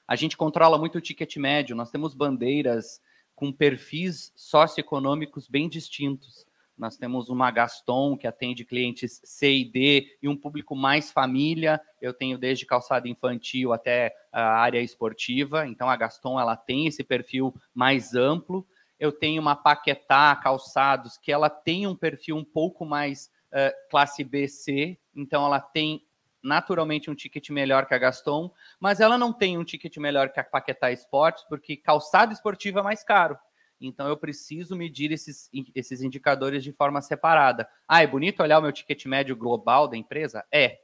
[0.08, 3.02] A gente controla muito o ticket médio, nós temos bandeiras
[3.36, 6.46] com perfis socioeconômicos bem distintos.
[6.78, 11.82] Nós temos uma Gaston que atende clientes C e D e um público mais família.
[12.00, 15.68] Eu tenho desde calçado infantil até a área esportiva.
[15.68, 18.66] Então a Gaston ela tem esse perfil mais amplo.
[19.00, 24.24] Eu tenho uma Paquetá calçados que ela tem um perfil um pouco mais uh, classe
[24.24, 24.98] BC.
[25.16, 26.06] Então ela tem
[26.42, 30.40] naturalmente um ticket melhor que a Gaston, mas ela não tem um ticket melhor que
[30.40, 33.38] a Paquetá Esportes, porque calçado esportivo é mais caro.
[33.80, 37.70] Então eu preciso medir esses, esses indicadores de forma separada.
[37.88, 40.44] Ah, é bonito olhar o meu ticket médio global da empresa?
[40.52, 40.80] É.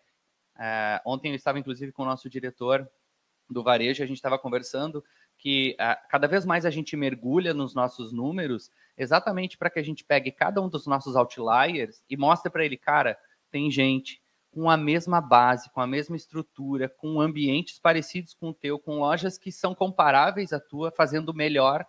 [0.58, 2.88] é ontem eu estava, inclusive, com o nosso diretor
[3.50, 5.04] do varejo, a gente estava conversando
[5.44, 9.84] que é, cada vez mais a gente mergulha nos nossos números exatamente para que a
[9.84, 13.18] gente pegue cada um dos nossos outliers e mostre para ele, cara,
[13.52, 14.22] tem gente
[14.52, 19.00] com a mesma base, com a mesma estrutura, com ambientes parecidos com o teu, com
[19.00, 21.86] lojas que são comparáveis à tua, fazendo melhor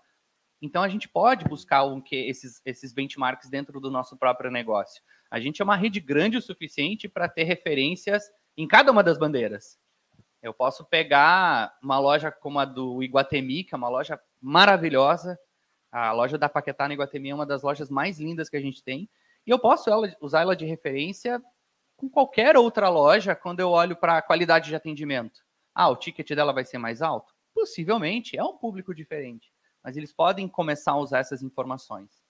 [0.64, 5.02] então a gente pode buscar um que esses, esses benchmarks dentro do nosso próprio negócio.
[5.30, 9.18] A gente é uma rede grande o suficiente para ter referências em cada uma das
[9.18, 9.78] bandeiras.
[10.45, 15.38] Eu posso pegar uma loja como a do Iguatemi, que é uma loja maravilhosa.
[15.90, 18.82] A loja da Paquetá no Iguatemi é uma das lojas mais lindas que a gente
[18.82, 19.09] tem.
[19.47, 19.90] E eu posso
[20.20, 21.42] usar ela de referência
[21.97, 25.40] com qualquer outra loja quando eu olho para a qualidade de atendimento.
[25.74, 27.34] Ah, o ticket dela vai ser mais alto?
[27.55, 32.24] Possivelmente, é um público diferente mas eles podem começar a usar essas informações.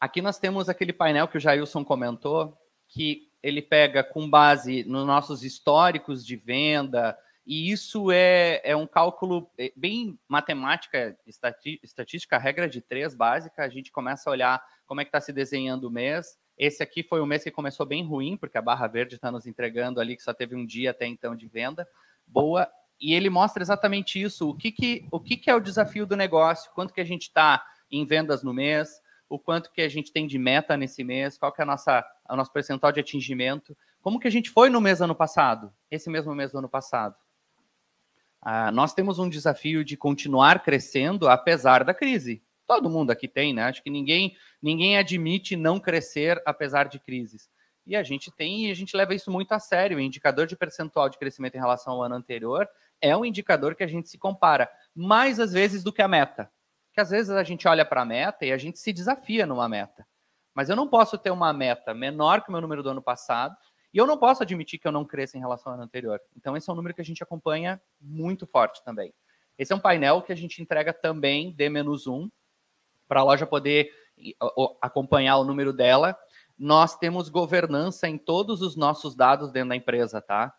[0.00, 2.56] Aqui nós temos aquele painel que o Jailson comentou,
[2.88, 7.16] que ele pega com base nos nossos históricos de venda,
[7.46, 13.62] e isso é, é um cálculo é, bem matemática, estatística, regra de três básica.
[13.62, 16.38] A gente começa a olhar como é que está se desenhando o mês.
[16.58, 19.46] Esse aqui foi um mês que começou bem ruim, porque a Barra Verde está nos
[19.46, 21.88] entregando ali que só teve um dia até então de venda
[22.26, 22.70] boa
[23.00, 24.50] e ele mostra exatamente isso.
[24.50, 26.70] O que, que, o que, que é o desafio do negócio?
[26.74, 29.00] Quanto que a gente está em vendas no mês?
[29.28, 31.36] O quanto que a gente tem de meta nesse mês?
[31.36, 33.76] Qual que é a nossa, o nosso percentual de atingimento?
[34.00, 35.72] Como que a gente foi no mês ano passado?
[35.90, 37.14] Esse mesmo mês do ano passado.
[38.40, 42.42] Ah, nós temos um desafio de continuar crescendo apesar da crise.
[42.66, 43.64] Todo mundo aqui tem, né?
[43.64, 47.50] Acho que ninguém, ninguém admite não crescer apesar de crises.
[47.86, 49.96] E a gente tem, e a gente leva isso muito a sério.
[49.96, 52.68] O indicador de percentual de crescimento em relação ao ano anterior
[53.00, 56.50] é um indicador que a gente se compara mais às vezes do que a meta.
[56.98, 59.68] Que às vezes a gente olha para a meta e a gente se desafia numa
[59.68, 60.04] meta.
[60.52, 63.56] Mas eu não posso ter uma meta menor que o meu número do ano passado
[63.94, 66.20] e eu não posso admitir que eu não cresça em relação ao ano anterior.
[66.36, 69.14] Então, esse é um número que a gente acompanha muito forte também.
[69.56, 72.28] Esse é um painel que a gente entrega também D-1
[73.06, 73.92] para a loja poder
[74.82, 76.18] acompanhar o número dela.
[76.58, 80.52] Nós temos governança em todos os nossos dados dentro da empresa, tá?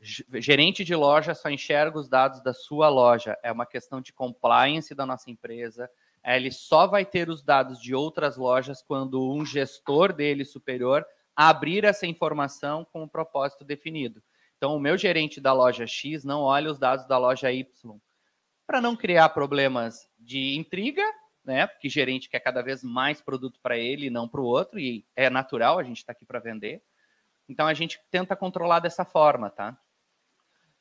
[0.00, 3.36] Gerente de loja só enxerga os dados da sua loja.
[3.42, 5.90] É uma questão de compliance da nossa empresa.
[6.24, 11.84] Ele só vai ter os dados de outras lojas quando um gestor dele superior abrir
[11.84, 14.22] essa informação com o um propósito definido.
[14.56, 17.66] Então, o meu gerente da loja X não olha os dados da loja Y
[18.66, 21.02] para não criar problemas de intriga,
[21.44, 21.66] né?
[21.66, 25.04] Porque gerente quer cada vez mais produto para ele e não para o outro, e
[25.16, 26.82] é natural, a gente está aqui para vender.
[27.48, 29.76] Então, a gente tenta controlar dessa forma, tá?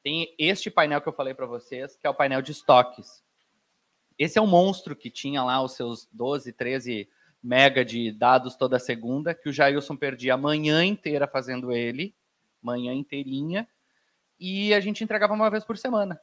[0.03, 3.23] Tem este painel que eu falei para vocês, que é o painel de estoques.
[4.17, 7.09] Esse é um monstro que tinha lá os seus 12, 13
[7.41, 12.13] mega de dados toda segunda, que o Jailson perdia a manhã inteira fazendo ele,
[12.61, 13.67] manhã inteirinha,
[14.39, 16.19] e a gente entregava uma vez por semana.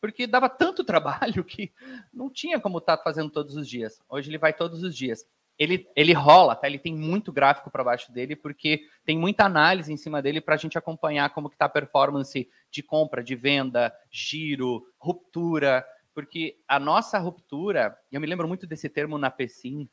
[0.00, 1.72] Porque dava tanto trabalho que
[2.12, 4.00] não tinha como estar tá fazendo todos os dias.
[4.08, 5.26] Hoje ele vai todos os dias.
[5.58, 6.66] Ele, ele rola, tá?
[6.66, 10.54] Ele tem muito gráfico para baixo dele, porque tem muita análise em cima dele para
[10.54, 15.84] a gente acompanhar como que está a performance de compra, de venda, giro, ruptura.
[16.14, 19.88] Porque a nossa ruptura, eu me lembro muito desse termo na PECIM,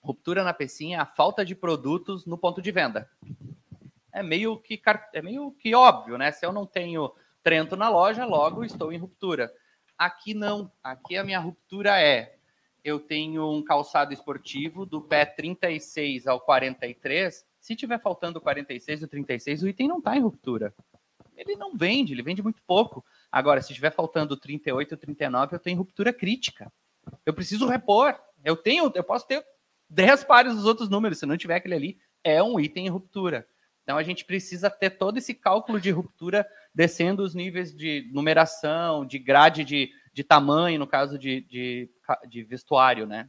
[0.00, 3.08] ruptura na PECIM é a falta de produtos no ponto de venda.
[4.12, 4.80] É meio que,
[5.12, 6.32] é meio que óbvio, né?
[6.32, 9.52] Se eu não tenho Trento na loja, logo estou em ruptura.
[9.98, 10.70] Aqui não.
[10.82, 12.36] Aqui a minha ruptura é
[12.84, 17.44] eu tenho um calçado esportivo do pé 36 ao 43.
[17.60, 20.74] Se tiver faltando 46 ou 36, o item não está em ruptura.
[21.36, 23.04] Ele não vende, ele vende muito pouco.
[23.30, 26.72] Agora, se tiver faltando 38 ou 39, eu tenho ruptura crítica.
[27.24, 28.18] Eu preciso repor.
[28.44, 29.44] Eu tenho, eu posso ter
[29.88, 31.18] 10 pares dos outros números.
[31.18, 33.46] Se não tiver aquele ali, é um item em ruptura.
[33.82, 39.04] Então a gente precisa ter todo esse cálculo de ruptura descendo os níveis de numeração,
[39.04, 41.90] de grade de, de tamanho, no caso de, de,
[42.28, 43.28] de vestuário, né?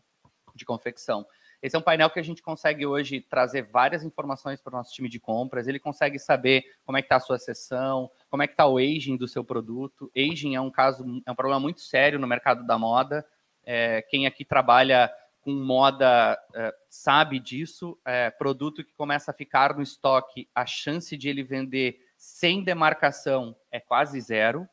[0.55, 1.25] De confecção.
[1.63, 4.93] Esse é um painel que a gente consegue hoje trazer várias informações para o nosso
[4.93, 5.65] time de compras.
[5.65, 8.77] Ele consegue saber como é que está a sua sessão, como é que está o
[8.77, 10.11] aging do seu produto.
[10.15, 13.25] Aging é um caso, é um problema muito sério no mercado da moda.
[13.65, 15.09] É, quem aqui trabalha
[15.39, 17.97] com moda é, sabe disso.
[18.03, 23.55] É, produto que começa a ficar no estoque, a chance de ele vender sem demarcação
[23.71, 24.67] é quase zero.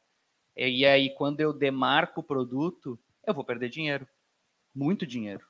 [0.56, 4.06] E aí, quando eu demarco o produto, eu vou perder dinheiro.
[4.74, 5.46] Muito dinheiro.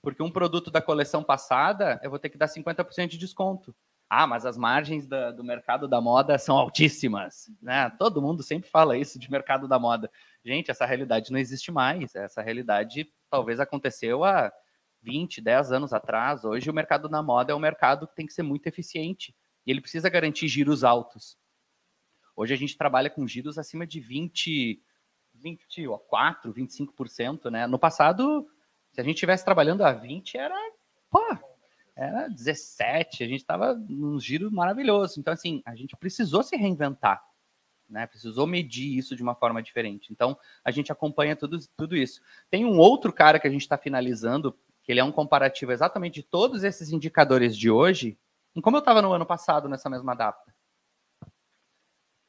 [0.00, 3.74] Porque um produto da coleção passada, eu vou ter que dar 50% de desconto.
[4.08, 7.50] Ah, mas as margens do mercado da moda são altíssimas.
[7.62, 7.88] Né?
[7.98, 10.10] Todo mundo sempre fala isso de mercado da moda.
[10.44, 12.14] Gente, essa realidade não existe mais.
[12.14, 14.52] Essa realidade talvez aconteceu há
[15.00, 16.44] 20, 10 anos atrás.
[16.44, 19.34] Hoje o mercado da moda é um mercado que tem que ser muito eficiente.
[19.66, 21.38] E ele precisa garantir giros altos.
[22.36, 24.82] Hoje a gente trabalha com giros acima de 20,
[25.42, 27.66] 24, 25%, né?
[27.66, 28.48] No passado,
[28.92, 30.54] se a gente estivesse trabalhando a 20, era,
[31.10, 31.20] pô,
[31.96, 35.18] era 17, a gente estava num giro maravilhoso.
[35.18, 37.22] Então, assim, a gente precisou se reinventar,
[37.88, 38.06] né?
[38.06, 40.12] Precisou medir isso de uma forma diferente.
[40.12, 42.20] Então, a gente acompanha tudo, tudo isso.
[42.50, 46.14] Tem um outro cara que a gente está finalizando, que ele é um comparativo exatamente
[46.14, 48.18] de todos esses indicadores de hoje,
[48.54, 50.51] em como eu estava no ano passado nessa mesma data.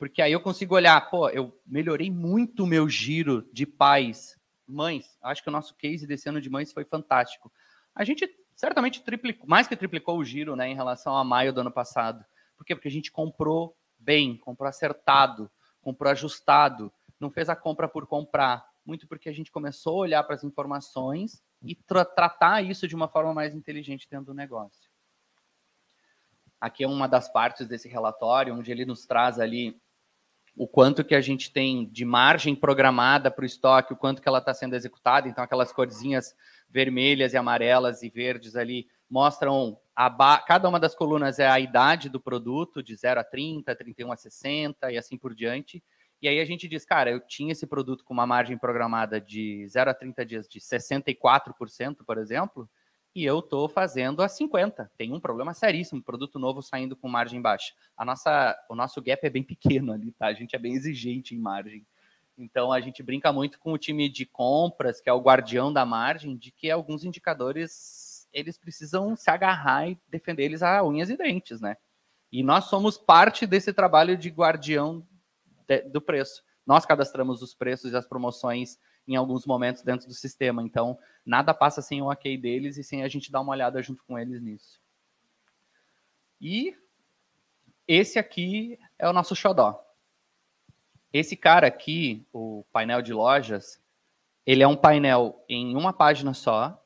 [0.03, 4.37] Porque aí eu consigo olhar, pô, eu melhorei muito o meu giro de pais,
[4.67, 5.17] mães.
[5.21, 7.49] Acho que o nosso case desse ano de mães foi fantástico.
[7.95, 11.61] A gente certamente triplicou, mais que triplicou o giro, né, em relação a maio do
[11.61, 12.25] ano passado.
[12.57, 12.75] Por quê?
[12.75, 15.49] Porque a gente comprou bem, comprou acertado,
[15.81, 18.69] comprou ajustado, não fez a compra por comprar.
[18.85, 22.93] Muito porque a gente começou a olhar para as informações e tra tratar isso de
[22.95, 24.91] uma forma mais inteligente dentro do negócio.
[26.59, 29.81] Aqui é uma das partes desse relatório, onde ele nos traz ali
[30.55, 34.27] o quanto que a gente tem de margem programada para o estoque, o quanto que
[34.27, 35.27] ela está sendo executada.
[35.27, 36.35] Então, aquelas corzinhas
[36.69, 39.77] vermelhas e amarelas e verdes ali mostram
[40.47, 44.17] cada uma das colunas é a idade do produto, de 0 a 30, 31 a
[44.17, 45.83] 60 e assim por diante.
[46.21, 49.67] E aí a gente diz, cara, eu tinha esse produto com uma margem programada de
[49.67, 52.69] 0 a 30 dias de 64%, por exemplo,
[53.15, 54.91] e eu estou fazendo a 50.
[54.97, 57.73] Tem um problema seríssimo, produto novo saindo com margem baixa.
[57.95, 60.27] A nossa, o nosso gap é bem pequeno ali, tá?
[60.27, 61.85] A gente é bem exigente em margem.
[62.37, 65.85] Então a gente brinca muito com o time de compras, que é o guardião da
[65.85, 71.15] margem, de que alguns indicadores eles precisam se agarrar e defender eles a unhas e
[71.15, 71.77] dentes, né?
[72.31, 75.05] E nós somos parte desse trabalho de guardião
[75.67, 76.43] de, do preço.
[76.65, 80.61] Nós cadastramos os preços e as promoções em alguns momentos dentro do sistema.
[80.63, 84.03] Então, nada passa sem o ok deles e sem a gente dar uma olhada junto
[84.03, 84.81] com eles nisso.
[86.39, 86.75] E
[87.87, 89.81] esse aqui é o nosso xodó.
[91.11, 93.81] Esse cara aqui, o painel de lojas,
[94.45, 96.81] ele é um painel em uma página só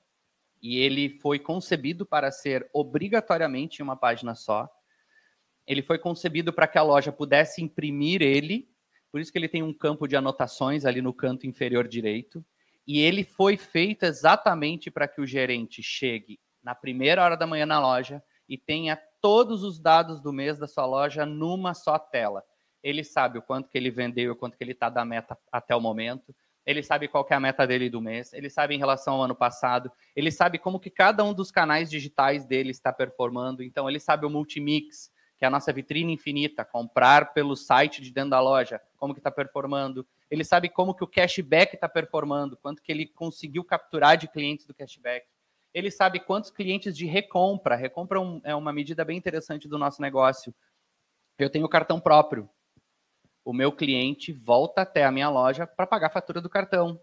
[0.62, 4.70] e ele foi concebido para ser obrigatoriamente em uma página só.
[5.66, 8.70] Ele foi concebido para que a loja pudesse imprimir ele
[9.12, 12.44] por isso que ele tem um campo de anotações ali no canto inferior direito.
[12.86, 17.66] E ele foi feito exatamente para que o gerente chegue na primeira hora da manhã
[17.66, 22.44] na loja e tenha todos os dados do mês da sua loja numa só tela.
[22.82, 25.76] Ele sabe o quanto que ele vendeu, o quanto que ele está da meta até
[25.76, 26.34] o momento.
[26.66, 28.34] Ele sabe qual é a meta dele do mês.
[28.34, 29.92] Ele sabe em relação ao ano passado.
[30.16, 33.64] Ele sabe como que cada um dos canais digitais dele está performando.
[33.64, 38.12] Então ele sabe o multimix, que é a nossa vitrine infinita, comprar pelo site de
[38.12, 40.06] dentro da loja, como que está performando.
[40.30, 44.66] Ele sabe como que o cashback está performando, quanto que ele conseguiu capturar de clientes
[44.66, 45.28] do cashback.
[45.74, 47.76] Ele sabe quantos clientes de recompra.
[47.76, 50.54] Recompra é uma medida bem interessante do nosso negócio.
[51.38, 52.50] Eu tenho cartão próprio.
[53.46, 57.00] O meu cliente volta até a minha loja para pagar a fatura do cartão.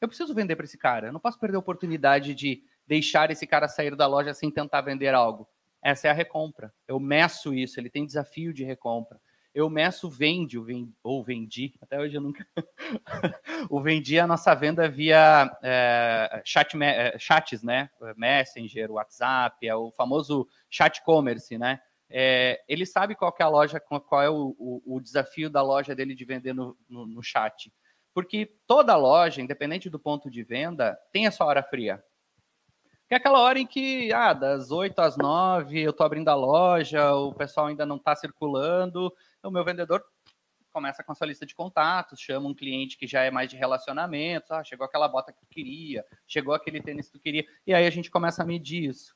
[0.00, 1.08] Eu preciso vender para esse cara.
[1.08, 4.80] Eu não posso perder a oportunidade de deixar esse cara sair da loja sem tentar
[4.80, 5.48] vender algo.
[5.86, 6.74] Essa é a recompra.
[6.88, 9.20] Eu meço isso, ele tem desafio de recompra.
[9.54, 10.58] Eu meço vende,
[11.00, 12.44] ou vendi, até hoje eu nunca.
[13.70, 17.88] o vendi a nossa venda via é, chat, é, chats, né?
[18.16, 21.80] Messenger, WhatsApp, é o famoso chat commerce, né?
[22.10, 25.94] É, ele sabe qual é a loja, qual é o, o, o, desafio da loja
[25.94, 27.72] dele de vender no, no, no chat.
[28.12, 32.02] Porque toda loja, independente do ponto de venda, tem a sua hora fria.
[33.08, 37.14] É aquela hora em que, ah, das 8 às 9 eu estou abrindo a loja,
[37.14, 39.12] o pessoal ainda não está circulando,
[39.44, 40.04] o meu vendedor
[40.72, 43.56] começa com a sua lista de contatos, chama um cliente que já é mais de
[43.56, 47.72] relacionamento, ah, chegou aquela bota que tu queria, chegou aquele tênis que tu queria, e
[47.72, 49.14] aí a gente começa a medir isso.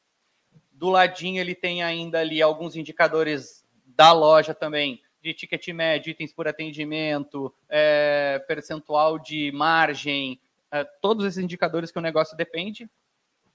[0.70, 6.32] Do ladinho ele tem ainda ali alguns indicadores da loja também, de ticket médio, itens
[6.32, 12.88] por atendimento, é, percentual de margem, é, todos esses indicadores que o negócio depende,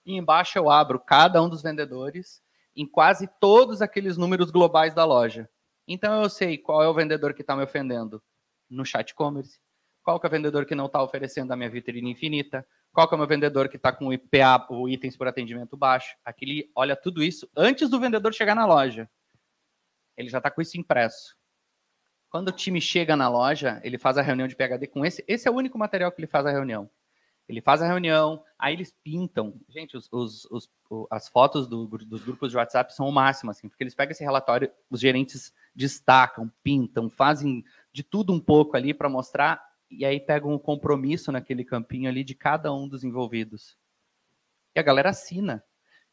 [0.06, 2.41] e embaixo eu abro cada um dos vendedores
[2.76, 5.49] em quase todos aqueles números globais da loja.
[5.88, 8.22] Então eu sei qual é o vendedor que está me ofendendo
[8.70, 9.60] no chat commerce,
[10.03, 13.18] qual é o vendedor que não está oferecendo a minha vitrine infinita, qual é o
[13.18, 16.16] meu vendedor que está com o IPA, o itens por atendimento baixo.
[16.24, 19.10] Aquele olha tudo isso antes do vendedor chegar na loja.
[20.18, 21.36] Ele já está com isso impresso.
[22.30, 25.24] Quando o time chega na loja, ele faz a reunião de PHD com esse.
[25.28, 26.89] Esse é o único material que ele faz a reunião.
[27.47, 29.53] Ele faz a reunião, aí eles pintam.
[29.69, 30.69] Gente, os, os, os,
[31.11, 34.23] as fotos do, dos grupos de WhatsApp são o máximo, assim, porque eles pegam esse
[34.23, 40.19] relatório, os gerentes destacam, pintam, fazem de tudo um pouco ali para mostrar, e aí
[40.19, 43.77] pegam um compromisso naquele campinho ali de cada um dos envolvidos.
[44.75, 45.63] E a galera assina,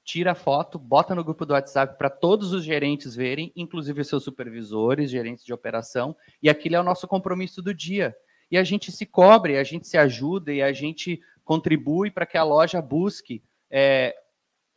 [0.04, 4.22] tira a foto, bota no grupo do WhatsApp para todos os gerentes verem, inclusive seus
[4.22, 8.14] supervisores, gerentes de operação, e aquilo é o nosso compromisso do dia
[8.52, 12.36] e a gente se cobre, a gente se ajuda e a gente contribui para que
[12.36, 13.42] a loja busque.
[13.70, 14.14] É,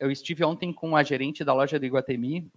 [0.00, 2.50] eu estive ontem com a gerente da loja do Iguatemi,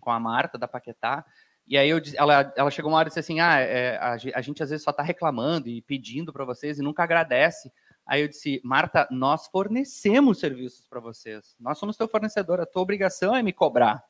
[0.00, 1.24] com a Marta da Paquetá,
[1.64, 4.40] e aí eu, ela, ela chegou uma hora e disse assim: ah, é, a, a,
[4.40, 7.70] gente às vezes só está reclamando e pedindo para vocês e nunca agradece.
[8.04, 11.54] Aí eu disse, Marta, nós fornecemos serviços para vocês.
[11.60, 14.02] Nós somos teu fornecedor, a tua obrigação é me cobrar.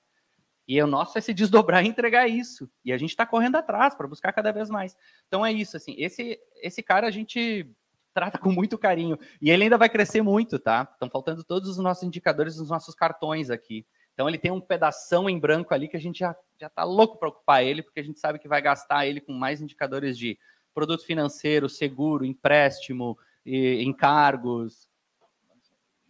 [0.69, 2.71] E o nosso é se desdobrar e entregar isso.
[2.85, 4.95] E a gente está correndo atrás para buscar cada vez mais.
[5.27, 5.95] Então é isso, assim.
[5.97, 7.67] Esse, esse cara a gente
[8.13, 9.19] trata com muito carinho.
[9.41, 10.87] E ele ainda vai crescer muito, tá?
[10.93, 13.87] Estão faltando todos os nossos indicadores dos nossos cartões aqui.
[14.13, 17.19] Então ele tem um pedação em branco ali que a gente já, já tá louco
[17.19, 20.39] para ocupar ele, porque a gente sabe que vai gastar ele com mais indicadores de
[20.75, 23.17] produto financeiro, seguro, empréstimo,
[23.47, 24.87] e, encargos,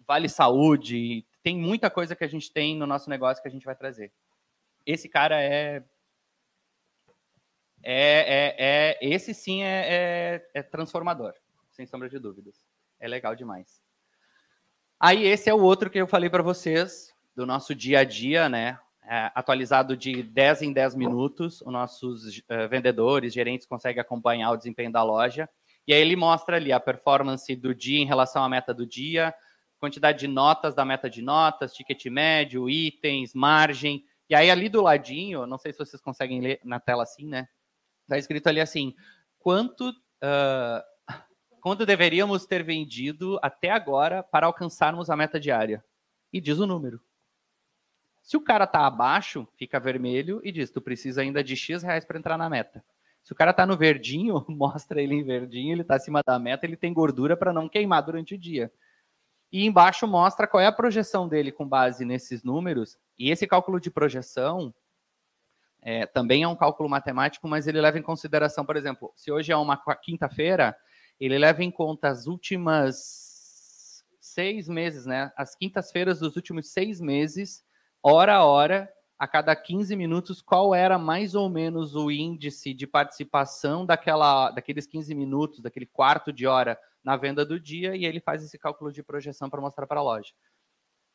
[0.04, 1.24] vale saúde.
[1.44, 4.10] Tem muita coisa que a gente tem no nosso negócio que a gente vai trazer
[4.86, 5.82] esse cara é.
[7.82, 11.32] É, é, é esse sim é, é, é transformador,
[11.70, 12.66] sem sombra de dúvidas.
[12.98, 13.80] É legal demais.
[15.00, 18.48] Aí esse é o outro que eu falei para vocês do nosso dia a dia,
[18.48, 18.78] né?
[19.04, 21.62] É, atualizado de 10 em 10 minutos.
[21.62, 25.48] Os nossos uh, vendedores, gerentes conseguem acompanhar o desempenho da loja.
[25.86, 29.32] E aí ele mostra ali a performance do dia em relação à meta do dia,
[29.78, 34.04] quantidade de notas da meta de notas, ticket médio, itens, margem.
[34.28, 37.48] E aí ali do ladinho, não sei se vocês conseguem ler na tela assim, né?
[38.02, 38.94] Está escrito ali assim,
[39.38, 41.14] quanto, uh,
[41.60, 45.84] quanto deveríamos ter vendido até agora para alcançarmos a meta diária?
[46.32, 47.00] E diz o número.
[48.22, 52.04] Se o cara está abaixo, fica vermelho e diz, tu precisa ainda de X reais
[52.04, 52.84] para entrar na meta.
[53.24, 56.66] Se o cara está no verdinho, mostra ele em verdinho, ele está acima da meta,
[56.66, 58.70] ele tem gordura para não queimar durante o dia.
[59.50, 62.98] E embaixo mostra qual é a projeção dele com base nesses números.
[63.18, 64.72] E esse cálculo de projeção
[65.80, 69.52] é, também é um cálculo matemático, mas ele leva em consideração, por exemplo, se hoje
[69.52, 70.76] é uma quinta-feira,
[71.18, 75.32] ele leva em conta as últimas seis meses, né?
[75.36, 77.64] As quintas-feiras dos últimos seis meses,
[78.02, 82.86] hora a hora, a cada 15 minutos, qual era mais ou menos o índice de
[82.86, 88.20] participação daquela, daqueles 15 minutos, daquele quarto de hora na venda do dia e ele
[88.20, 90.32] faz esse cálculo de projeção para mostrar para a loja.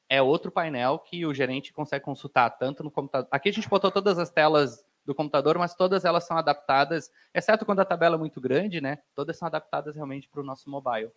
[0.09, 3.27] É outro painel que o gerente consegue consultar tanto no computador.
[3.31, 7.65] Aqui a gente botou todas as telas do computador, mas todas elas são adaptadas, exceto
[7.65, 8.99] quando a tabela é muito grande, né?
[9.15, 11.11] Todas são adaptadas realmente para o nosso mobile.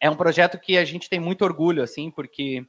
[0.00, 2.66] É um projeto que a gente tem muito orgulho, assim, porque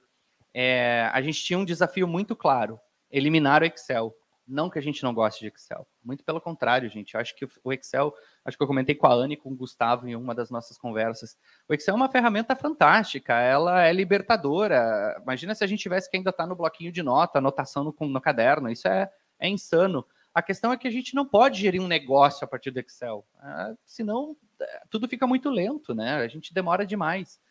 [0.53, 2.79] é, a gente tinha um desafio muito claro:
[3.11, 4.15] eliminar o Excel.
[4.47, 5.87] Não que a gente não goste de Excel.
[6.03, 7.13] Muito pelo contrário, gente.
[7.13, 8.13] Eu acho que o Excel,
[8.45, 10.77] acho que eu comentei com a Anne e com o Gustavo em uma das nossas
[10.77, 11.37] conversas.
[11.67, 15.19] O Excel é uma ferramenta fantástica, ela é libertadora.
[15.21, 18.07] Imagina se a gente tivesse que ainda estar tá no bloquinho de nota, anotação no,
[18.07, 18.69] no caderno.
[18.69, 19.09] Isso é,
[19.39, 20.05] é insano.
[20.33, 23.25] A questão é que a gente não pode gerir um negócio a partir do Excel.
[23.43, 26.15] É, senão, é, tudo fica muito lento, né?
[26.15, 27.41] A gente demora demais.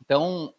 [0.00, 0.54] Então,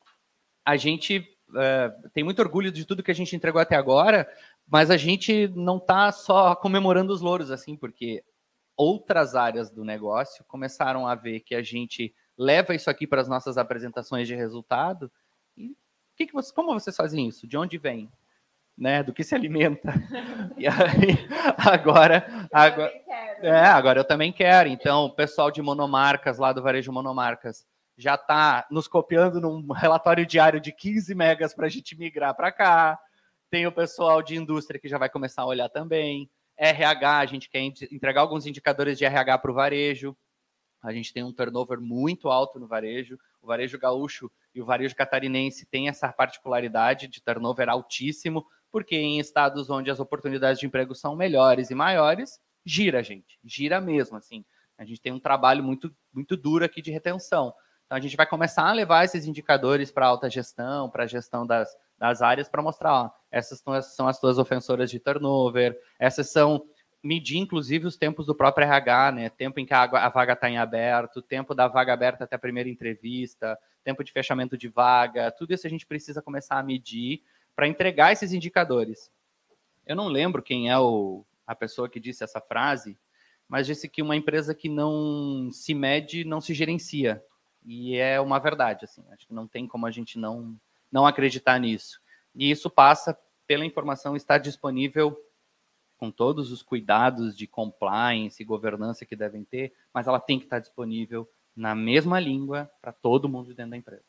[0.66, 4.30] a gente é, tem muito orgulho de tudo que a gente entregou até agora,
[4.68, 8.24] mas a gente não está só comemorando os louros, assim, porque
[8.80, 13.28] outras áreas do negócio começaram a ver que a gente leva isso aqui para as
[13.28, 15.12] nossas apresentações de resultado.
[15.58, 15.76] E
[16.16, 17.46] que que você, como vocês fazem isso?
[17.46, 18.10] De onde vem?
[18.78, 19.92] Né, do que se alimenta.
[20.58, 21.18] E aí,
[21.58, 22.92] agora, agora,
[23.42, 24.68] é, agora eu também quero.
[24.68, 27.66] Então, o pessoal de monomarcas lá do Varejo Monomarcas
[27.98, 32.52] já está nos copiando num relatório diário de 15 megas para a gente migrar para
[32.52, 33.00] cá.
[33.50, 36.30] Tem o pessoal de indústria que já vai começar a olhar também.
[36.60, 40.16] RH, a gente quer entregar alguns indicadores de RH para o varejo.
[40.82, 43.18] A gente tem um turnover muito alto no varejo.
[43.42, 49.20] O varejo gaúcho e o varejo catarinense têm essa particularidade de turnover altíssimo, porque em
[49.20, 53.40] estados onde as oportunidades de emprego são melhores e maiores, gira, gente.
[53.44, 54.44] Gira mesmo, assim.
[54.78, 57.54] A gente tem um trabalho muito, muito duro aqui de retenção.
[57.86, 61.48] Então, a gente vai começar a levar esses indicadores para alta gestão, para a gestão
[61.48, 63.62] das, das áreas, para mostrar, ó, essas
[63.94, 66.66] são as tuas ofensoras de turnover, essas são
[67.04, 69.30] medir, inclusive, os tempos do próprio RH, né?
[69.30, 72.40] Tempo em que a, a vaga está em aberto, tempo da vaga aberta até a
[72.40, 77.22] primeira entrevista, tempo de fechamento de vaga, tudo isso a gente precisa começar a medir
[77.56, 79.12] para entregar esses indicadores.
[79.86, 82.98] Eu não lembro quem é o, a pessoa que disse essa frase,
[83.48, 87.24] mas disse que uma empresa que não se mede não se gerencia.
[87.66, 90.56] E é uma verdade, assim, acho que não tem como a gente não,
[90.92, 92.02] não acreditar nisso.
[92.36, 93.18] E isso passa
[93.48, 95.18] pela informação estar disponível
[95.98, 100.46] com todos os cuidados de compliance e governança que devem ter, mas ela tem que
[100.46, 104.04] estar disponível na mesma língua para todo mundo dentro da empresa.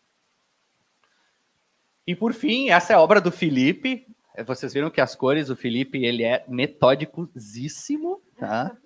[2.07, 4.07] E por fim, essa é a obra do Felipe.
[4.47, 8.77] Vocês viram que as cores, o Felipe, ele é metódicozíssimo, tá?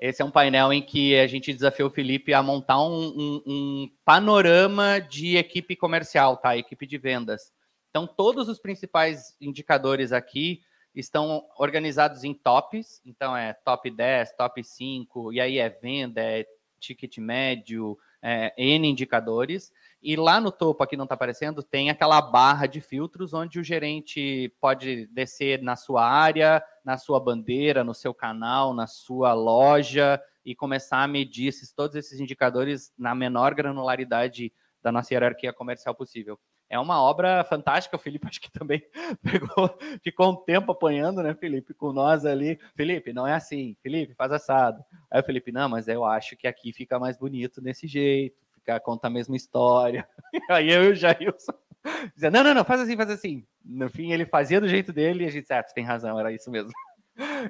[0.00, 3.42] Esse é um painel em que a gente desafiou o Felipe a montar um, um,
[3.46, 6.56] um, panorama de equipe comercial, tá?
[6.56, 7.52] Equipe de vendas.
[7.90, 10.60] Então, todos os principais indicadores aqui
[10.94, 13.00] estão organizados em tops.
[13.04, 16.46] Então, é top 10, top 5, e aí é venda, é
[16.78, 19.72] ticket médio, é, N indicadores.
[20.00, 23.64] E lá no topo, aqui não está aparecendo, tem aquela barra de filtros onde o
[23.64, 30.20] gerente pode descer na sua área, na sua bandeira, no seu canal, na sua loja
[30.44, 35.94] e começar a medir esses, todos esses indicadores na menor granularidade da nossa hierarquia comercial
[35.96, 36.38] possível.
[36.70, 38.80] É uma obra fantástica, o Felipe acho que também
[39.20, 42.56] pegou, ficou um tempo apanhando, né, Felipe, com nós ali.
[42.76, 44.84] Felipe, não é assim, Felipe, faz assado.
[45.10, 48.80] Aí o Felipe, não, mas eu acho que aqui fica mais bonito desse jeito ficar,
[48.80, 50.06] conta a mesma história.
[50.50, 51.54] Aí eu e o Jailson
[52.14, 53.46] dizia, não, não, não, faz assim, faz assim.
[53.64, 56.50] No fim, ele fazia do jeito dele e a gente ah, tem razão, era isso
[56.50, 56.70] mesmo.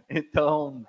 [0.08, 0.86] Então,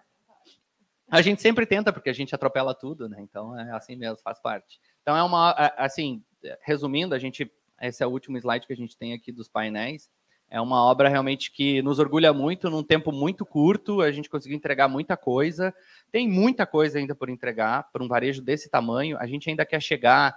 [1.11, 3.17] a gente sempre tenta, porque a gente atropela tudo, né?
[3.19, 4.79] Então, é assim mesmo, faz parte.
[5.01, 6.23] Então, é uma, assim,
[6.61, 7.51] resumindo, a gente,
[7.81, 10.09] esse é o último slide que a gente tem aqui dos painéis.
[10.51, 14.57] É uma obra realmente que nos orgulha muito, num tempo muito curto, a gente conseguiu
[14.57, 15.73] entregar muita coisa.
[16.11, 19.15] Tem muita coisa ainda por entregar para um varejo desse tamanho.
[19.19, 20.35] A gente ainda quer chegar,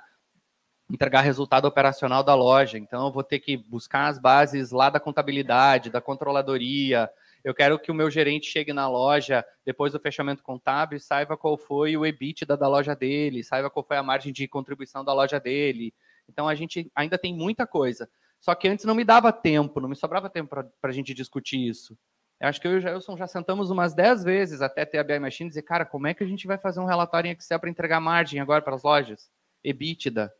[0.91, 2.77] entregar resultado operacional da loja.
[2.77, 7.09] Então, eu vou ter que buscar as bases lá da contabilidade, da controladoria.
[7.43, 11.39] Eu quero que o meu gerente chegue na loja depois do fechamento contábil e saiba
[11.39, 15.15] qual foi o EBITDA da loja dele, saiba qual foi a margem de contribuição da
[15.15, 15.95] loja dele.
[16.29, 18.11] Então, a gente ainda tem muita coisa.
[18.43, 21.65] Só que antes não me dava tempo, não me sobrava tempo para a gente discutir
[21.65, 21.97] isso.
[22.41, 25.05] Eu acho que eu e o Gelson já sentamos umas 10 vezes até ter a
[25.05, 27.33] BI Machine e dizer, cara, como é que a gente vai fazer um relatório em
[27.33, 29.31] Excel para entregar margem agora para as lojas?
[29.63, 30.35] EBITDA.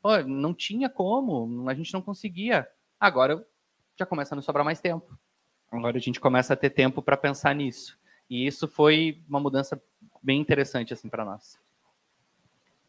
[0.00, 2.68] Pô, não tinha como, a gente não conseguia.
[3.00, 3.44] Agora
[3.98, 5.18] já começa a nos sobrar mais tempo.
[5.72, 7.98] Agora a gente começa a ter tempo para pensar nisso.
[8.30, 9.82] E isso foi uma mudança
[10.22, 11.58] bem interessante assim para nós.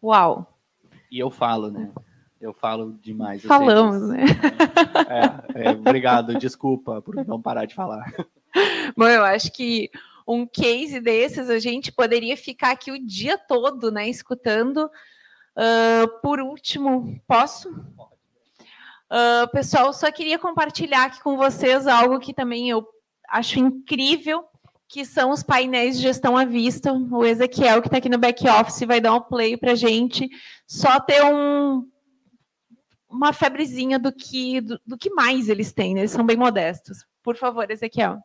[0.04, 0.56] Uau.
[1.10, 1.92] E eu falo, né?
[2.40, 3.42] Eu falo demais.
[3.44, 4.26] Falamos, né?
[5.56, 8.14] É, é, obrigado, desculpa por não parar de falar.
[8.96, 9.90] Bom, eu acho que
[10.28, 14.90] um case desses a gente poderia ficar aqui o dia todo, né, escutando.
[15.56, 17.70] Uh, por último, posso?
[17.70, 22.86] Uh, pessoal, só queria compartilhar aqui com vocês algo que também eu
[23.30, 24.44] acho incrível,
[24.88, 26.92] que são os painéis de gestão à vista.
[26.92, 30.30] O Ezequiel, que está aqui no back office, vai dar um play para a gente.
[30.68, 31.88] Só ter um,
[33.16, 36.02] uma febrezinha do que, do, do que mais eles têm, né?
[36.02, 37.06] eles são bem modestos.
[37.24, 38.22] Por favor, Ezequiel.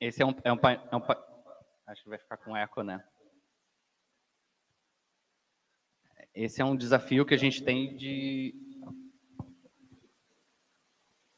[0.00, 0.58] Esse é um, é um,
[0.90, 1.02] é um,
[1.86, 3.04] Acho que vai ficar com eco, né?
[6.34, 8.54] Esse é um desafio que a gente tem de.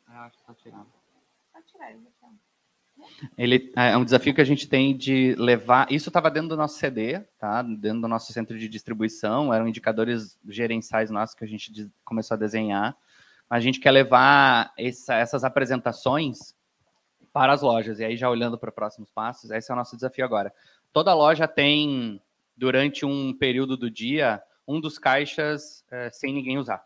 [0.06, 1.01] Ah, acho que está tirando.
[3.36, 5.90] Ele é um desafio que a gente tem de levar.
[5.90, 7.62] Isso estava dentro do nosso CD, tá?
[7.62, 12.38] Dentro do nosso centro de distribuição, eram indicadores gerenciais nossos que a gente começou a
[12.38, 12.96] desenhar.
[13.48, 16.54] A gente quer levar essa, essas apresentações
[17.32, 17.98] para as lojas.
[17.98, 20.52] E aí, já olhando para próximos passos, esse é o nosso desafio agora.
[20.92, 22.20] Toda loja tem,
[22.56, 26.84] durante um período do dia, um dos caixas é, sem ninguém usar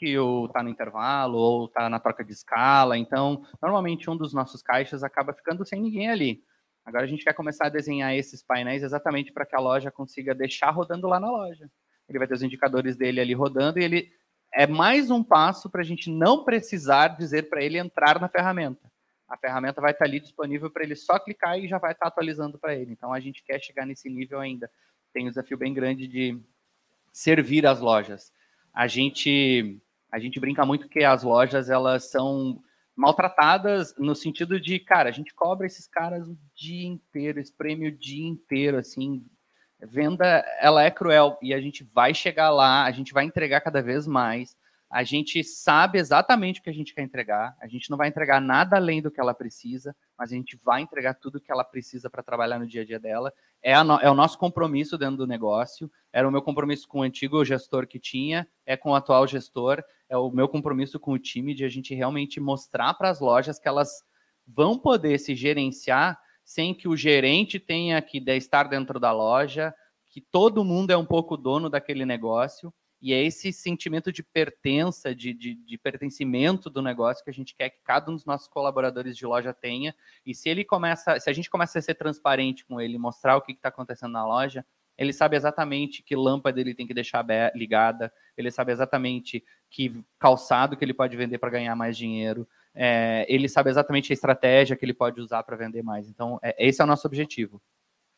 [0.00, 0.16] que
[0.46, 2.96] está no intervalo ou está na troca de escala.
[2.96, 6.42] Então, normalmente um dos nossos caixas acaba ficando sem ninguém ali.
[6.86, 10.34] Agora a gente quer começar a desenhar esses painéis exatamente para que a loja consiga
[10.34, 11.70] deixar rodando lá na loja.
[12.08, 14.10] Ele vai ter os indicadores dele ali rodando e ele
[14.54, 18.90] é mais um passo para a gente não precisar dizer para ele entrar na ferramenta.
[19.28, 22.58] A ferramenta vai estar ali disponível para ele só clicar e já vai estar atualizando
[22.58, 22.92] para ele.
[22.92, 24.70] Então a gente quer chegar nesse nível ainda.
[25.12, 26.40] Tem um desafio bem grande de
[27.12, 28.32] servir as lojas.
[28.72, 29.78] A gente
[30.12, 32.62] a gente brinca muito que as lojas elas são
[32.96, 37.98] maltratadas no sentido de, cara, a gente cobra esses caras o dia inteiro, espreme o
[37.98, 39.24] dia inteiro, assim.
[39.82, 43.80] Venda, ela é cruel e a gente vai chegar lá, a gente vai entregar cada
[43.80, 44.54] vez mais.
[44.90, 47.56] A gente sabe exatamente o que a gente quer entregar.
[47.60, 50.82] A gente não vai entregar nada além do que ela precisa, mas a gente vai
[50.82, 53.32] entregar tudo o que ela precisa para trabalhar no dia a dia dela.
[53.62, 55.90] É, no, é, o nosso compromisso dentro do negócio.
[56.12, 59.82] Era o meu compromisso com o antigo gestor que tinha, é com o atual gestor
[60.10, 63.60] é o meu compromisso com o time de a gente realmente mostrar para as lojas
[63.60, 64.02] que elas
[64.44, 69.72] vão poder se gerenciar sem que o gerente tenha que estar dentro da loja,
[70.08, 72.74] que todo mundo é um pouco dono daquele negócio.
[73.00, 77.54] E é esse sentimento de pertença, de, de, de, pertencimento do negócio que a gente
[77.54, 79.94] quer que cada um dos nossos colaboradores de loja tenha.
[80.24, 83.40] E se ele começa, se a gente começa a ser transparente com ele, mostrar o
[83.40, 84.66] que está acontecendo na loja,
[84.98, 87.24] ele sabe exatamente que lâmpada ele tem que deixar
[87.54, 93.24] ligada, ele sabe exatamente que calçado que ele pode vender para ganhar mais dinheiro, é,
[93.28, 96.06] ele sabe exatamente a estratégia que ele pode usar para vender mais.
[96.06, 97.62] Então, é, esse é o nosso objetivo: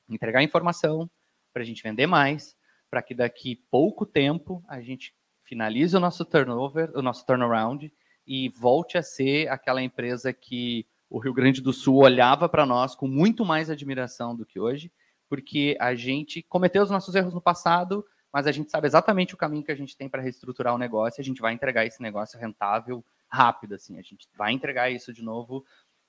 [0.08, 1.08] entregar informação
[1.52, 2.56] para a gente vender mais,
[2.92, 5.14] para que daqui pouco tempo a gente
[5.44, 7.90] finalize o nosso turnover, o nosso turnaround
[8.26, 12.94] e volte a ser aquela empresa que o Rio Grande do Sul olhava para nós
[12.94, 14.92] com muito mais admiração do que hoje
[15.26, 19.38] porque a gente cometeu os nossos erros no passado, mas a gente sabe exatamente o
[19.38, 22.38] caminho que a gente tem para reestruturar o negócio, a gente vai entregar esse negócio
[22.38, 25.64] rentável rápido, assim, a gente vai entregar isso de novo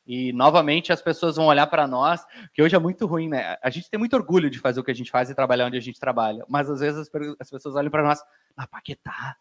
[0.06, 3.58] e novamente as pessoas vão olhar para nós, que hoje é muito ruim, né?
[3.62, 5.78] A gente tem muito orgulho de fazer o que a gente faz e trabalhar onde
[5.78, 7.10] a gente trabalha, mas às vezes
[7.40, 8.22] as, pessoas olham para nós,
[8.56, 9.38] na Paquetá,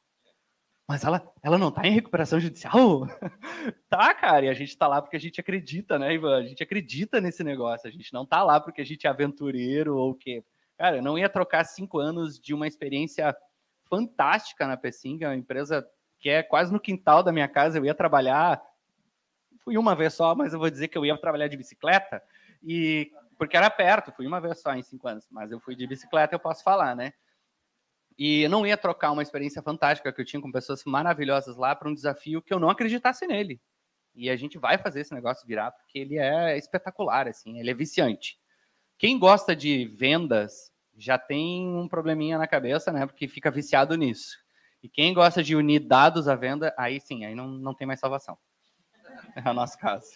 [0.89, 3.07] mas ela, ela não está em recuperação judicial?
[3.89, 6.37] tá, cara, e a gente está lá porque a gente acredita, né, Ivan?
[6.37, 9.97] A gente acredita nesse negócio, a gente não está lá porque a gente é aventureiro
[9.97, 10.45] ou o quê.
[10.79, 13.35] Cara, eu não ia trocar cinco anos de uma experiência
[13.89, 15.87] fantástica na Pessinga, uma empresa
[16.19, 18.63] que é quase no quintal da minha casa, eu ia trabalhar,
[19.65, 22.23] fui uma vez só, mas eu vou dizer que eu ia trabalhar de bicicleta,
[22.63, 25.87] e porque era perto, fui uma vez só em cinco anos, mas eu fui de
[25.87, 27.13] bicicleta, eu posso falar, né?
[28.19, 31.75] E eu não ia trocar uma experiência fantástica que eu tinha com pessoas maravilhosas lá
[31.75, 33.61] para um desafio que eu não acreditasse nele.
[34.15, 37.75] E a gente vai fazer esse negócio virar porque ele é espetacular, assim, ele é
[37.75, 38.39] viciante.
[38.99, 43.07] Quem gosta de vendas já tem um probleminha na cabeça, né?
[43.07, 44.37] Porque fica viciado nisso.
[44.83, 48.01] E quem gosta de unir dados à venda, aí sim, aí não, não tem mais
[48.01, 48.37] salvação.
[49.35, 50.11] É o nosso caso.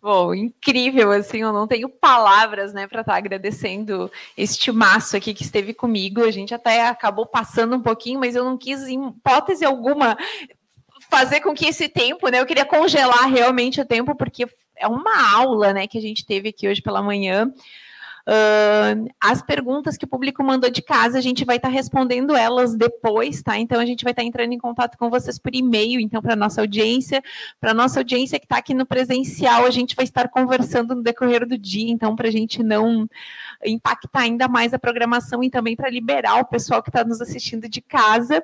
[0.00, 5.32] Bom, incrível, assim, eu não tenho palavras, né, para estar tá agradecendo este maço aqui
[5.32, 6.22] que esteve comigo.
[6.22, 10.14] A gente até acabou passando um pouquinho, mas eu não quis, em hipótese alguma,
[11.08, 14.46] fazer com que esse tempo, né, eu queria congelar realmente o tempo, porque
[14.76, 17.50] é uma aula, né, que a gente teve aqui hoje pela manhã.
[18.26, 22.34] Uh, as perguntas que o público mandou de casa, a gente vai estar tá respondendo
[22.34, 23.58] elas depois, tá?
[23.58, 26.34] Então a gente vai estar tá entrando em contato com vocês por e-mail, então, para
[26.34, 27.22] nossa audiência,
[27.60, 31.46] para nossa audiência que está aqui no presencial, a gente vai estar conversando no decorrer
[31.46, 33.06] do dia, então, para a gente não
[33.62, 37.68] impactar ainda mais a programação e também para liberar o pessoal que está nos assistindo
[37.68, 38.42] de casa.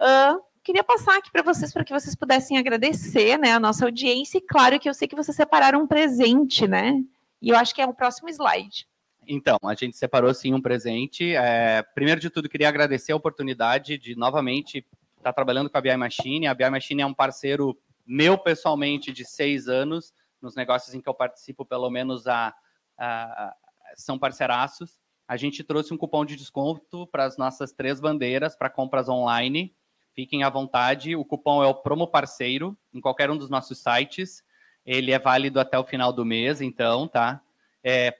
[0.00, 4.36] Uh, queria passar aqui para vocês para que vocês pudessem agradecer né, a nossa audiência.
[4.36, 7.02] E claro que eu sei que vocês separaram um presente, né?
[7.40, 8.86] E eu acho que é o próximo slide.
[9.26, 11.34] Então, a gente separou sim um presente.
[11.34, 14.78] É, primeiro de tudo, queria agradecer a oportunidade de novamente
[15.16, 16.46] estar tá trabalhando com a BI Machine.
[16.46, 21.08] A BI Machine é um parceiro meu pessoalmente de seis anos, nos negócios em que
[21.08, 22.54] eu participo, pelo menos a,
[22.98, 23.54] a
[23.96, 24.98] são parceiraços.
[25.26, 29.74] A gente trouxe um cupom de desconto para as nossas três bandeiras para compras online.
[30.14, 31.16] Fiquem à vontade.
[31.16, 34.44] O cupom é o Promo Parceiro em qualquer um dos nossos sites.
[34.84, 37.40] Ele é válido até o final do mês, então, tá?
[37.82, 38.14] É,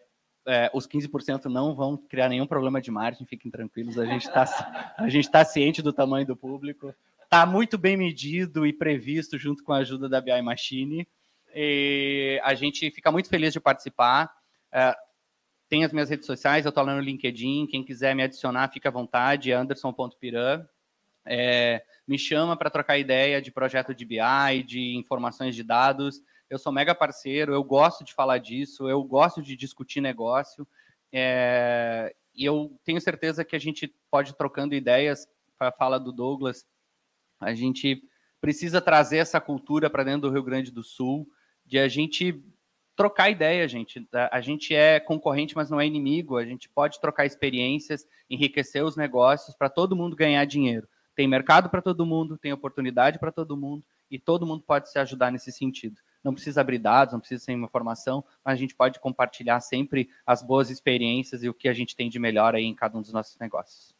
[0.46, 4.94] é, os 15% não vão criar nenhum problema de margem, fiquem tranquilos, a gente está
[4.98, 9.64] a gente tá ciente do tamanho do público, está muito bem medido e previsto junto
[9.64, 11.06] com a ajuda da BI Machine.
[11.54, 14.30] E a gente fica muito feliz de participar.
[14.72, 14.94] É,
[15.68, 18.88] tem as minhas redes sociais, eu estou lá no LinkedIn, quem quiser me adicionar, fica
[18.88, 20.66] à vontade, anderson.piran.
[21.26, 26.20] É, me chama para trocar ideia de projeto de BI, de informações de dados.
[26.54, 30.64] Eu sou mega parceiro, eu gosto de falar disso, eu gosto de discutir negócio.
[31.12, 35.26] É, e eu tenho certeza que a gente pode trocando ideias
[35.58, 36.64] para a fala do Douglas.
[37.40, 38.04] A gente
[38.40, 41.28] precisa trazer essa cultura para dentro do Rio Grande do Sul,
[41.66, 42.40] de a gente
[42.94, 44.08] trocar ideia, gente.
[44.30, 46.36] A gente é concorrente, mas não é inimigo.
[46.36, 50.86] A gente pode trocar experiências, enriquecer os negócios para todo mundo ganhar dinheiro.
[51.16, 55.00] Tem mercado para todo mundo, tem oportunidade para todo mundo e todo mundo pode se
[55.00, 56.00] ajudar nesse sentido.
[56.24, 60.42] Não precisa abrir dados, não precisa ser informação, mas a gente pode compartilhar sempre as
[60.42, 63.12] boas experiências e o que a gente tem de melhor aí em cada um dos
[63.12, 63.94] nossos negócios.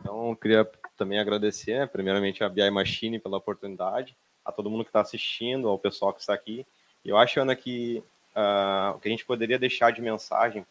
[0.00, 4.84] Então, eu queria também agradecer, né, primeiramente, a BI Machine pela oportunidade, a todo mundo
[4.84, 6.66] que está assistindo, ao pessoal que está aqui.
[7.04, 8.02] Eu acho, Ana, que
[8.34, 10.64] uh, o que a gente poderia deixar de mensagem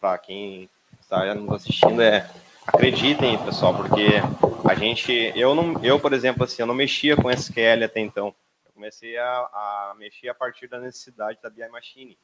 [0.00, 0.68] para quem
[1.00, 2.28] está nos assistindo é
[2.66, 4.20] acreditem, pessoal, porque
[4.68, 8.34] a gente, eu não, eu por exemplo, assim, eu não mexia com SQL até então.
[8.72, 12.16] Eu comecei a, a mexer a partir da necessidade da BI Machine.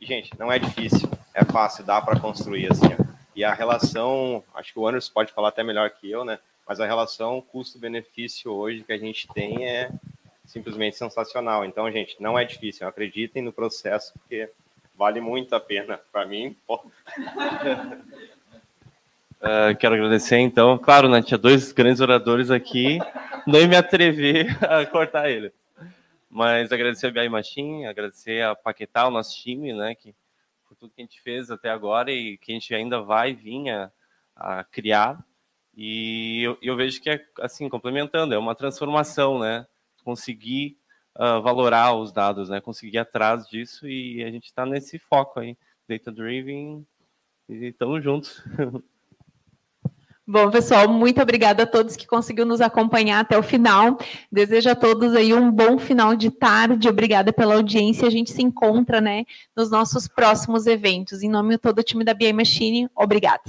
[0.00, 2.86] E gente, não é difícil, é fácil, dá para construir assim.
[2.86, 3.04] Ó.
[3.36, 6.38] E a relação, acho que o Anderson pode falar até melhor que eu, né?
[6.66, 9.90] Mas a relação custo-benefício hoje que a gente tem é
[10.46, 11.64] simplesmente sensacional.
[11.64, 12.86] Então, gente, não é difícil.
[12.86, 14.50] Acreditem no processo, porque
[14.96, 16.00] vale muito a pena.
[16.10, 16.56] Para mim,
[19.40, 20.78] Uh, quero agradecer, então.
[20.78, 22.98] Claro, né, tinha dois grandes oradores aqui,
[23.46, 25.52] nem me atrevi a cortar ele.
[26.34, 30.14] Mas agradecer a BI Machine, agradecer a Paquetá, o nosso time, né, que,
[30.66, 33.68] por tudo que a gente fez até agora e que a gente ainda vai vir
[33.68, 33.92] a,
[34.34, 35.22] a criar.
[35.76, 39.66] E eu, eu, vejo que é, assim, complementando, é uma transformação, né?
[40.02, 40.78] Conseguir
[41.16, 42.62] uh, valorar os dados, né?
[42.62, 45.54] Conseguir ir atrás disso e a gente está nesse foco aí,
[45.86, 46.86] data-driven,
[47.46, 48.42] e estamos juntos.
[50.32, 53.98] Bom, pessoal, muito obrigada a todos que conseguiram nos acompanhar até o final.
[54.32, 56.88] Desejo a todos aí um bom final de tarde.
[56.88, 58.08] Obrigada pela audiência.
[58.08, 61.22] A gente se encontra, né, nos nossos próximos eventos.
[61.22, 63.42] Em nome de todo o time da BI Machine, obrigada.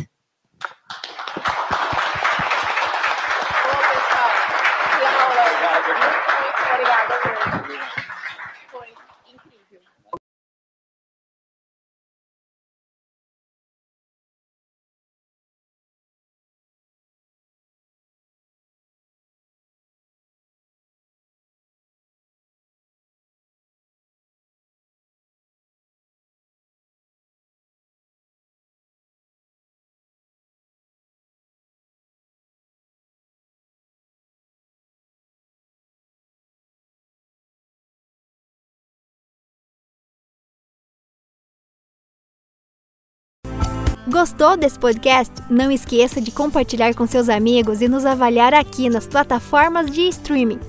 [44.07, 45.33] Gostou desse podcast?
[45.49, 50.59] Não esqueça de compartilhar com seus amigos e nos avaliar aqui nas plataformas de streaming.